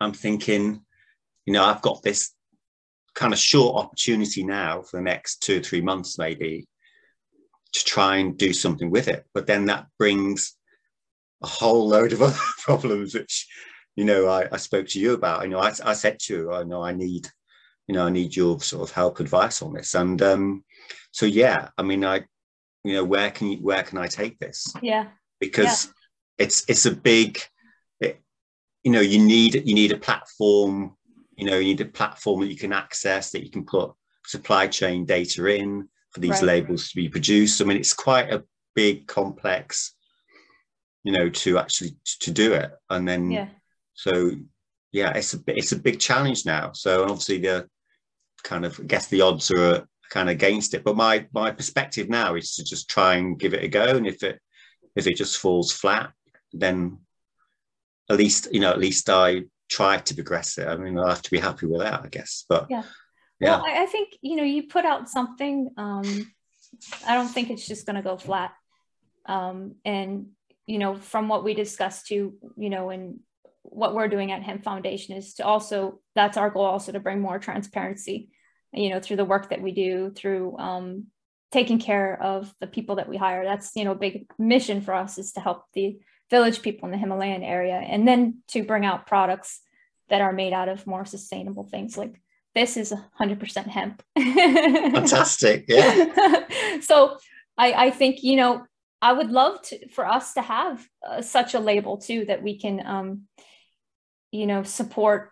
i'm 0.00 0.12
thinking 0.12 0.80
you 1.44 1.52
know 1.52 1.64
i've 1.64 1.82
got 1.82 2.02
this 2.02 2.32
kind 3.14 3.32
of 3.32 3.38
short 3.38 3.82
opportunity 3.82 4.44
now 4.44 4.82
for 4.82 4.98
the 4.98 5.02
next 5.02 5.42
two 5.42 5.58
or 5.58 5.62
three 5.62 5.80
months 5.80 6.18
maybe 6.18 6.68
to 7.72 7.84
try 7.84 8.16
and 8.16 8.36
do 8.36 8.52
something 8.52 8.90
with 8.90 9.08
it. 9.08 9.24
But 9.34 9.46
then 9.46 9.66
that 9.66 9.86
brings 9.98 10.56
a 11.42 11.46
whole 11.46 11.88
load 11.88 12.12
of 12.12 12.22
other 12.28 12.36
problems 12.58 13.14
which 13.14 13.46
you 13.96 14.04
know 14.04 14.28
I, 14.28 14.48
I 14.52 14.56
spoke 14.56 14.86
to 14.88 15.00
you 15.00 15.14
about. 15.14 15.42
You 15.42 15.50
know 15.50 15.58
I, 15.58 15.72
I 15.84 15.92
said 15.94 16.18
to 16.20 16.34
you 16.34 16.52
I 16.52 16.64
know 16.64 16.82
I 16.82 16.92
need 16.92 17.28
you 17.86 17.94
know 17.94 18.06
I 18.06 18.10
need 18.10 18.36
your 18.36 18.60
sort 18.60 18.88
of 18.88 18.94
help 18.94 19.20
advice 19.20 19.62
on 19.62 19.72
this. 19.72 19.94
And 19.94 20.20
um 20.22 20.64
so 21.10 21.26
yeah 21.26 21.68
I 21.76 21.82
mean 21.82 22.04
I 22.04 22.24
you 22.84 22.94
know 22.94 23.04
where 23.04 23.30
can 23.30 23.48
you 23.48 23.58
where 23.58 23.82
can 23.82 23.98
I 23.98 24.06
take 24.06 24.38
this? 24.38 24.72
Yeah. 24.82 25.08
Because 25.40 25.86
yeah. 25.86 26.44
it's 26.44 26.64
it's 26.68 26.86
a 26.86 26.94
big 26.94 27.40
it, 28.00 28.20
you 28.82 28.92
know 28.92 29.00
you 29.00 29.18
need 29.18 29.54
you 29.54 29.74
need 29.74 29.92
a 29.92 29.98
platform 29.98 30.96
you 31.36 31.46
know 31.46 31.58
you 31.58 31.64
need 31.64 31.80
a 31.80 31.86
platform 31.86 32.40
that 32.40 32.48
you 32.48 32.56
can 32.56 32.72
access 32.72 33.30
that 33.30 33.44
you 33.44 33.50
can 33.50 33.64
put 33.64 33.92
supply 34.26 34.66
chain 34.66 35.04
data 35.04 35.46
in 35.46 35.88
for 36.10 36.20
these 36.20 36.30
right. 36.30 36.42
labels 36.42 36.88
to 36.88 36.96
be 36.96 37.08
produced. 37.08 37.60
I 37.60 37.64
mean 37.64 37.76
it's 37.76 37.94
quite 37.94 38.32
a 38.32 38.44
big 38.74 39.06
complex 39.06 39.94
you 41.08 41.14
know 41.16 41.30
to 41.30 41.58
actually 41.58 41.96
to 42.20 42.30
do 42.30 42.52
it. 42.52 42.70
And 42.90 43.08
then 43.08 43.30
yeah. 43.30 43.48
so 43.94 44.30
yeah 44.92 45.12
it's 45.14 45.32
a 45.32 45.38
it's 45.46 45.72
a 45.72 45.78
big 45.78 45.98
challenge 45.98 46.44
now. 46.44 46.72
So 46.72 47.04
obviously 47.04 47.38
the 47.38 47.66
kind 48.44 48.66
of 48.66 48.78
I 48.78 48.82
guess 48.82 49.06
the 49.06 49.22
odds 49.22 49.50
are 49.50 49.88
kind 50.10 50.28
of 50.28 50.34
against 50.34 50.74
it. 50.74 50.84
But 50.84 50.96
my 50.96 51.26
my 51.32 51.50
perspective 51.50 52.10
now 52.10 52.34
is 52.34 52.56
to 52.56 52.64
just 52.64 52.90
try 52.90 53.14
and 53.14 53.38
give 53.38 53.54
it 53.54 53.64
a 53.64 53.68
go. 53.68 53.86
And 53.86 54.06
if 54.06 54.22
it 54.22 54.38
if 54.96 55.06
it 55.06 55.16
just 55.16 55.38
falls 55.38 55.72
flat 55.72 56.12
then 56.52 56.98
at 58.10 58.18
least 58.18 58.48
you 58.52 58.60
know 58.60 58.70
at 58.70 58.78
least 58.78 59.08
i 59.10 59.42
try 59.70 59.96
to 59.98 60.14
progress 60.14 60.58
it. 60.58 60.68
I 60.68 60.76
mean 60.76 60.98
i'll 60.98 61.08
have 61.08 61.22
to 61.22 61.30
be 61.30 61.38
happy 61.38 61.66
with 61.66 61.80
that 61.80 62.02
i 62.04 62.08
guess. 62.08 62.44
But 62.48 62.66
yeah. 62.68 62.82
yeah. 63.40 63.56
Well, 63.56 63.64
I, 63.66 63.84
I 63.84 63.86
think 63.86 64.10
you 64.20 64.36
know 64.36 64.44
you 64.44 64.64
put 64.64 64.84
out 64.84 65.08
something 65.08 65.70
um 65.78 66.32
i 67.06 67.14
don't 67.14 67.28
think 67.28 67.48
it's 67.48 67.66
just 67.66 67.86
going 67.86 67.96
to 67.96 68.02
go 68.02 68.18
flat. 68.18 68.52
Um 69.24 69.76
and 69.86 70.28
you 70.68 70.78
know, 70.78 70.94
from 70.94 71.28
what 71.28 71.44
we 71.44 71.54
discussed 71.54 72.08
to, 72.08 72.34
you 72.56 72.70
know, 72.70 72.90
and 72.90 73.20
what 73.62 73.94
we're 73.94 74.06
doing 74.06 74.30
at 74.30 74.42
Hemp 74.42 74.62
Foundation 74.64 75.16
is 75.16 75.34
to 75.34 75.44
also, 75.44 76.00
that's 76.14 76.36
our 76.36 76.50
goal 76.50 76.66
also 76.66 76.92
to 76.92 77.00
bring 77.00 77.20
more 77.20 77.38
transparency, 77.38 78.28
you 78.74 78.90
know, 78.90 79.00
through 79.00 79.16
the 79.16 79.24
work 79.24 79.48
that 79.48 79.62
we 79.62 79.72
do, 79.72 80.12
through 80.14 80.58
um, 80.58 81.06
taking 81.50 81.78
care 81.78 82.22
of 82.22 82.54
the 82.60 82.66
people 82.66 82.96
that 82.96 83.08
we 83.08 83.16
hire. 83.16 83.44
That's, 83.44 83.72
you 83.76 83.84
know, 83.84 83.92
a 83.92 84.04
big 84.06 84.26
mission 84.38 84.82
for 84.82 84.92
us 84.92 85.16
is 85.16 85.32
to 85.32 85.40
help 85.40 85.64
the 85.72 85.98
village 86.30 86.60
people 86.60 86.86
in 86.86 86.92
the 86.92 86.98
Himalayan 86.98 87.42
area 87.42 87.76
and 87.76 88.06
then 88.06 88.42
to 88.48 88.62
bring 88.62 88.84
out 88.84 89.06
products 89.06 89.62
that 90.10 90.20
are 90.20 90.34
made 90.34 90.52
out 90.52 90.68
of 90.68 90.86
more 90.86 91.06
sustainable 91.06 91.64
things 91.64 91.96
like 91.96 92.20
this 92.54 92.76
is 92.76 92.92
100% 93.18 93.66
hemp. 93.68 94.02
Fantastic. 94.18 95.64
Yeah. 95.66 96.44
so 96.82 97.16
I, 97.56 97.86
I 97.86 97.90
think, 97.90 98.22
you 98.22 98.36
know, 98.36 98.66
I 99.00 99.12
would 99.12 99.30
love 99.30 99.62
to, 99.62 99.88
for 99.90 100.06
us 100.06 100.34
to 100.34 100.42
have 100.42 100.86
uh, 101.06 101.22
such 101.22 101.54
a 101.54 101.60
label 101.60 101.98
too 101.98 102.24
that 102.26 102.42
we 102.42 102.58
can, 102.58 102.84
um, 102.84 103.22
you 104.32 104.46
know, 104.46 104.62
support 104.64 105.30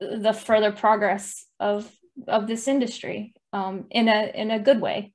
the 0.00 0.32
further 0.32 0.72
progress 0.72 1.46
of 1.58 1.90
of 2.28 2.46
this 2.46 2.68
industry 2.68 3.34
um, 3.52 3.86
in 3.90 4.08
a 4.08 4.30
in 4.34 4.50
a 4.50 4.58
good 4.58 4.80
way, 4.80 5.12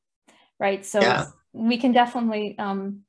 right? 0.60 0.86
So 0.86 1.02
yeah. 1.02 1.26
we 1.54 1.78
can 1.78 1.92
definitely 1.92 2.58
um, 2.58 3.02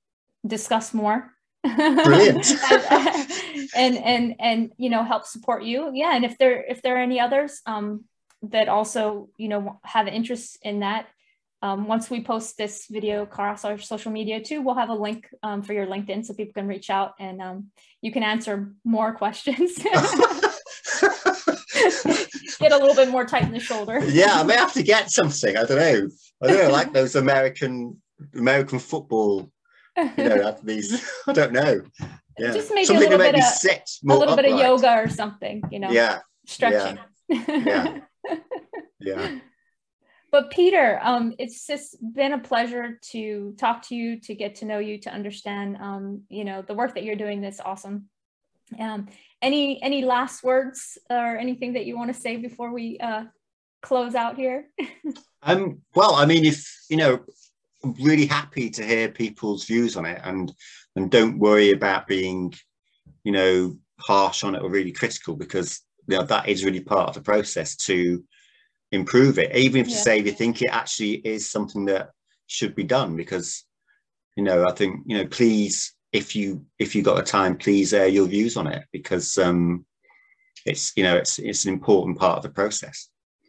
discuss 0.47 0.93
more. 0.93 1.33
Brilliant. 1.63 2.53
and, 3.75 3.97
and 3.99 4.35
and 4.39 4.73
you 4.77 4.91
know 4.91 5.05
help 5.05 5.27
support 5.27 5.65
you. 5.65 5.91
Yeah, 5.95 6.15
and 6.15 6.25
if 6.25 6.39
there 6.39 6.63
if 6.63 6.83
there 6.83 6.97
are 6.97 7.03
any 7.03 7.21
others 7.21 7.61
um, 7.67 8.05
that 8.43 8.69
also 8.69 9.29
you 9.37 9.49
know 9.49 9.81
have 9.85 10.09
interest 10.09 10.59
in 10.63 10.81
that 10.81 11.07
um, 11.63 11.87
once 11.87 12.09
we 12.09 12.23
post 12.23 12.57
this 12.57 12.87
video 12.89 13.23
across 13.23 13.65
our 13.65 13.77
social 13.79 14.11
media 14.11 14.43
too, 14.43 14.63
we'll 14.63 14.75
have 14.75 14.89
a 14.89 14.95
link 14.95 15.29
um, 15.43 15.63
for 15.63 15.75
your 15.75 15.87
LinkedIn 15.87 16.25
so 16.25 16.33
people 16.33 16.55
can 16.55 16.67
reach 16.67 16.89
out 16.89 17.13
and 17.21 17.43
um, 17.43 17.67
you 18.01 18.11
can 18.11 18.23
answer 18.23 18.73
more 18.85 19.15
questions. 19.15 19.77
get 22.59 22.73
a 22.73 22.79
little 22.79 22.95
bit 22.95 23.11
more 23.11 23.27
tight 23.27 23.43
in 23.43 23.53
the 23.53 23.61
shoulder. 23.61 23.99
yeah, 24.07 24.41
I 24.41 24.43
may 24.43 24.57
have 24.57 24.73
to 24.73 24.83
get 24.83 25.11
something. 25.11 25.55
I 25.57 25.65
don't 25.65 25.77
know. 25.77 26.09
I 26.43 26.47
don't 26.47 26.59
know, 26.59 26.71
like 26.71 26.95
those 26.95 27.15
American 27.15 28.01
American 28.35 28.79
football. 28.79 29.51
You 29.99 30.13
know, 30.17 30.57
these. 30.63 31.07
I 31.27 31.33
don't 31.35 31.53
know. 31.53 31.83
Yeah. 32.39 32.53
Just 32.53 32.71
maybe 32.73 32.87
something 32.87 33.07
a 33.07 33.11
little 33.11 33.19
bit 33.19 33.35
of 33.35 33.41
a 33.41 33.83
little 34.03 34.23
upright. 34.23 34.47
bit 34.47 34.53
of 34.55 34.59
yoga 34.61 34.95
or 34.95 35.09
something. 35.11 35.63
You 35.71 35.81
know. 35.81 35.91
Yeah. 35.91 36.21
Stretching. 36.47 36.99
Yeah. 37.29 37.45
yeah. 37.49 38.37
yeah 39.01 39.39
but 40.31 40.51
Peter, 40.51 41.01
um, 41.03 41.35
it's 41.39 41.67
just 41.67 41.97
been 42.01 42.33
a 42.33 42.39
pleasure 42.39 42.99
to 43.11 43.55
talk 43.59 43.83
to 43.89 43.95
you, 43.95 44.21
to 44.21 44.35
get 44.35 44.57
to 44.57 44.65
know 44.65 44.79
you, 44.79 44.99
to 44.99 45.11
understand, 45.11 45.77
um, 45.81 46.23
you 46.29 46.45
know, 46.45 46.63
the 46.63 46.75
work 46.75 46.95
that 46.95 47.05
you're 47.05 47.17
doing. 47.17 47.41
That's 47.41 47.61
awesome. 47.61 48.09
Um, 48.79 49.09
any 49.43 49.83
any 49.83 50.05
last 50.05 50.45
words 50.45 50.99
or 51.09 51.37
anything 51.37 51.73
that 51.73 51.87
you 51.87 51.97
want 51.97 52.15
to 52.15 52.21
say 52.21 52.37
before 52.37 52.73
we 52.73 52.99
uh, 52.99 53.25
close 53.83 54.15
out 54.15 54.37
here? 54.37 54.69
um, 55.43 55.83
well, 55.95 56.15
I 56.15 56.27
mean, 56.27 56.45
if 56.45 56.71
you 56.89 56.97
know, 56.97 57.21
I'm 57.83 57.95
really 57.95 58.27
happy 58.27 58.71
to 58.71 58.85
hear 58.85 59.09
people's 59.09 59.65
views 59.65 59.97
on 59.97 60.07
it, 60.07 60.21
and 60.23 60.53
and 60.95 61.11
don't 61.11 61.39
worry 61.39 61.73
about 61.73 62.07
being, 62.07 62.55
you 63.25 63.33
know, 63.33 63.77
harsh 63.99 64.45
on 64.45 64.55
it 64.55 64.63
or 64.63 64.71
really 64.71 64.93
critical 64.93 65.35
because 65.35 65.81
you 66.07 66.17
know 66.17 66.25
that 66.25 66.49
is 66.49 66.65
really 66.65 66.81
part 66.81 67.09
of 67.09 67.15
the 67.15 67.23
process 67.23 67.77
to 67.77 68.23
improve 68.93 69.39
it, 69.39 69.55
even 69.57 69.81
if 69.81 69.89
yeah. 69.89 69.95
you 69.95 70.01
say 70.01 70.19
you 70.19 70.33
think 70.33 70.63
it 70.63 70.69
actually 70.69 71.15
is 71.15 71.51
something 71.51 71.85
that 71.87 72.11
should 72.47 72.75
be 72.75 72.85
done. 72.85 73.17
Because 73.17 73.65
you 74.37 74.43
know, 74.43 74.67
I 74.67 74.73
think 74.73 75.03
you 75.07 75.19
know, 75.19 75.27
please, 75.27 75.95
if 76.13 76.35
you 76.35 76.65
if 76.79 76.95
you 76.95 77.03
got 77.03 77.17
the 77.17 77.23
time, 77.23 77.57
please 77.57 77.95
air 77.95 78.09
your 78.09 78.27
views 78.27 78.57
on 78.57 78.67
it 78.67 78.85
because 78.93 79.39
um, 79.39 79.85
it's 80.67 80.93
you 80.97 81.03
know 81.03 81.17
it's 81.17 81.39
it's 81.39 81.65
an 81.65 81.73
important 81.73 82.19
part 82.19 82.39
of 82.39 82.43
the 82.43 82.51
process. 82.51 83.09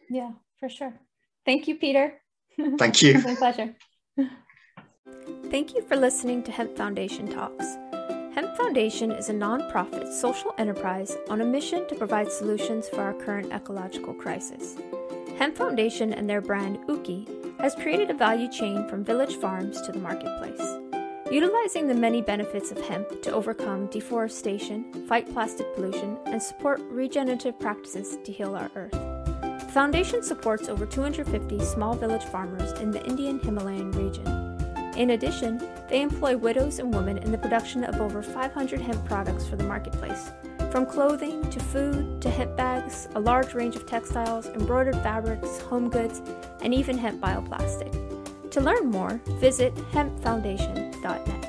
Yeah, 0.09 0.31
for 0.59 0.69
sure. 0.69 0.93
Thank 1.45 1.67
you, 1.67 1.75
Peter. 1.75 2.13
Thank 2.77 3.01
you. 3.01 3.15
it's 3.15 3.25
a 3.25 3.35
pleasure. 3.35 3.75
Thank 5.49 5.73
you 5.73 5.81
for 5.81 5.95
listening 5.95 6.43
to 6.43 6.51
Hemp 6.51 6.77
Foundation 6.77 7.27
Talks. 7.27 7.77
Hemp 8.33 8.55
Foundation 8.55 9.11
is 9.11 9.29
a 9.29 9.33
nonprofit 9.33 10.11
social 10.13 10.53
enterprise 10.57 11.17
on 11.29 11.41
a 11.41 11.45
mission 11.45 11.87
to 11.87 11.95
provide 11.95 12.31
solutions 12.31 12.87
for 12.87 13.01
our 13.01 13.13
current 13.13 13.51
ecological 13.51 14.13
crisis. 14.13 14.77
Hemp 15.41 15.57
Foundation 15.57 16.13
and 16.13 16.29
their 16.29 16.39
brand 16.39 16.77
Ukhi 16.85 17.27
has 17.59 17.73
created 17.73 18.11
a 18.11 18.13
value 18.13 18.47
chain 18.47 18.87
from 18.87 19.03
village 19.03 19.37
farms 19.37 19.81
to 19.81 19.91
the 19.91 19.97
marketplace. 19.97 20.61
Utilizing 21.31 21.87
the 21.87 21.95
many 21.95 22.21
benefits 22.21 22.69
of 22.69 22.79
hemp 22.81 23.23
to 23.23 23.33
overcome 23.33 23.87
deforestation, 23.87 24.93
fight 25.07 25.27
plastic 25.33 25.65
pollution, 25.73 26.15
and 26.27 26.39
support 26.39 26.79
regenerative 26.91 27.59
practices 27.59 28.19
to 28.23 28.31
heal 28.31 28.53
our 28.55 28.69
earth. 28.75 28.91
The 28.91 29.71
foundation 29.73 30.21
supports 30.21 30.69
over 30.69 30.85
250 30.85 31.59
small 31.65 31.95
village 31.95 32.25
farmers 32.25 32.73
in 32.73 32.91
the 32.91 33.03
Indian 33.07 33.39
Himalayan 33.39 33.89
region. 33.93 34.27
In 34.95 35.09
addition, 35.09 35.57
they 35.89 36.03
employ 36.03 36.37
widows 36.37 36.77
and 36.77 36.93
women 36.93 37.17
in 37.17 37.31
the 37.31 37.39
production 37.39 37.83
of 37.83 37.99
over 37.99 38.21
500 38.21 38.79
hemp 38.79 39.03
products 39.05 39.47
for 39.47 39.55
the 39.55 39.63
marketplace. 39.63 40.29
From 40.71 40.85
clothing 40.85 41.49
to 41.49 41.59
food 41.59 42.21
to 42.21 42.29
hemp 42.29 42.55
bags, 42.55 43.09
a 43.15 43.19
large 43.19 43.53
range 43.53 43.75
of 43.75 43.85
textiles, 43.85 44.47
embroidered 44.47 44.95
fabrics, 44.95 45.59
home 45.59 45.89
goods, 45.89 46.21
and 46.61 46.73
even 46.73 46.97
hemp 46.97 47.19
bioplastic. 47.19 47.91
To 48.51 48.61
learn 48.61 48.89
more, 48.89 49.19
visit 49.41 49.75
hempfoundation.net. 49.91 51.40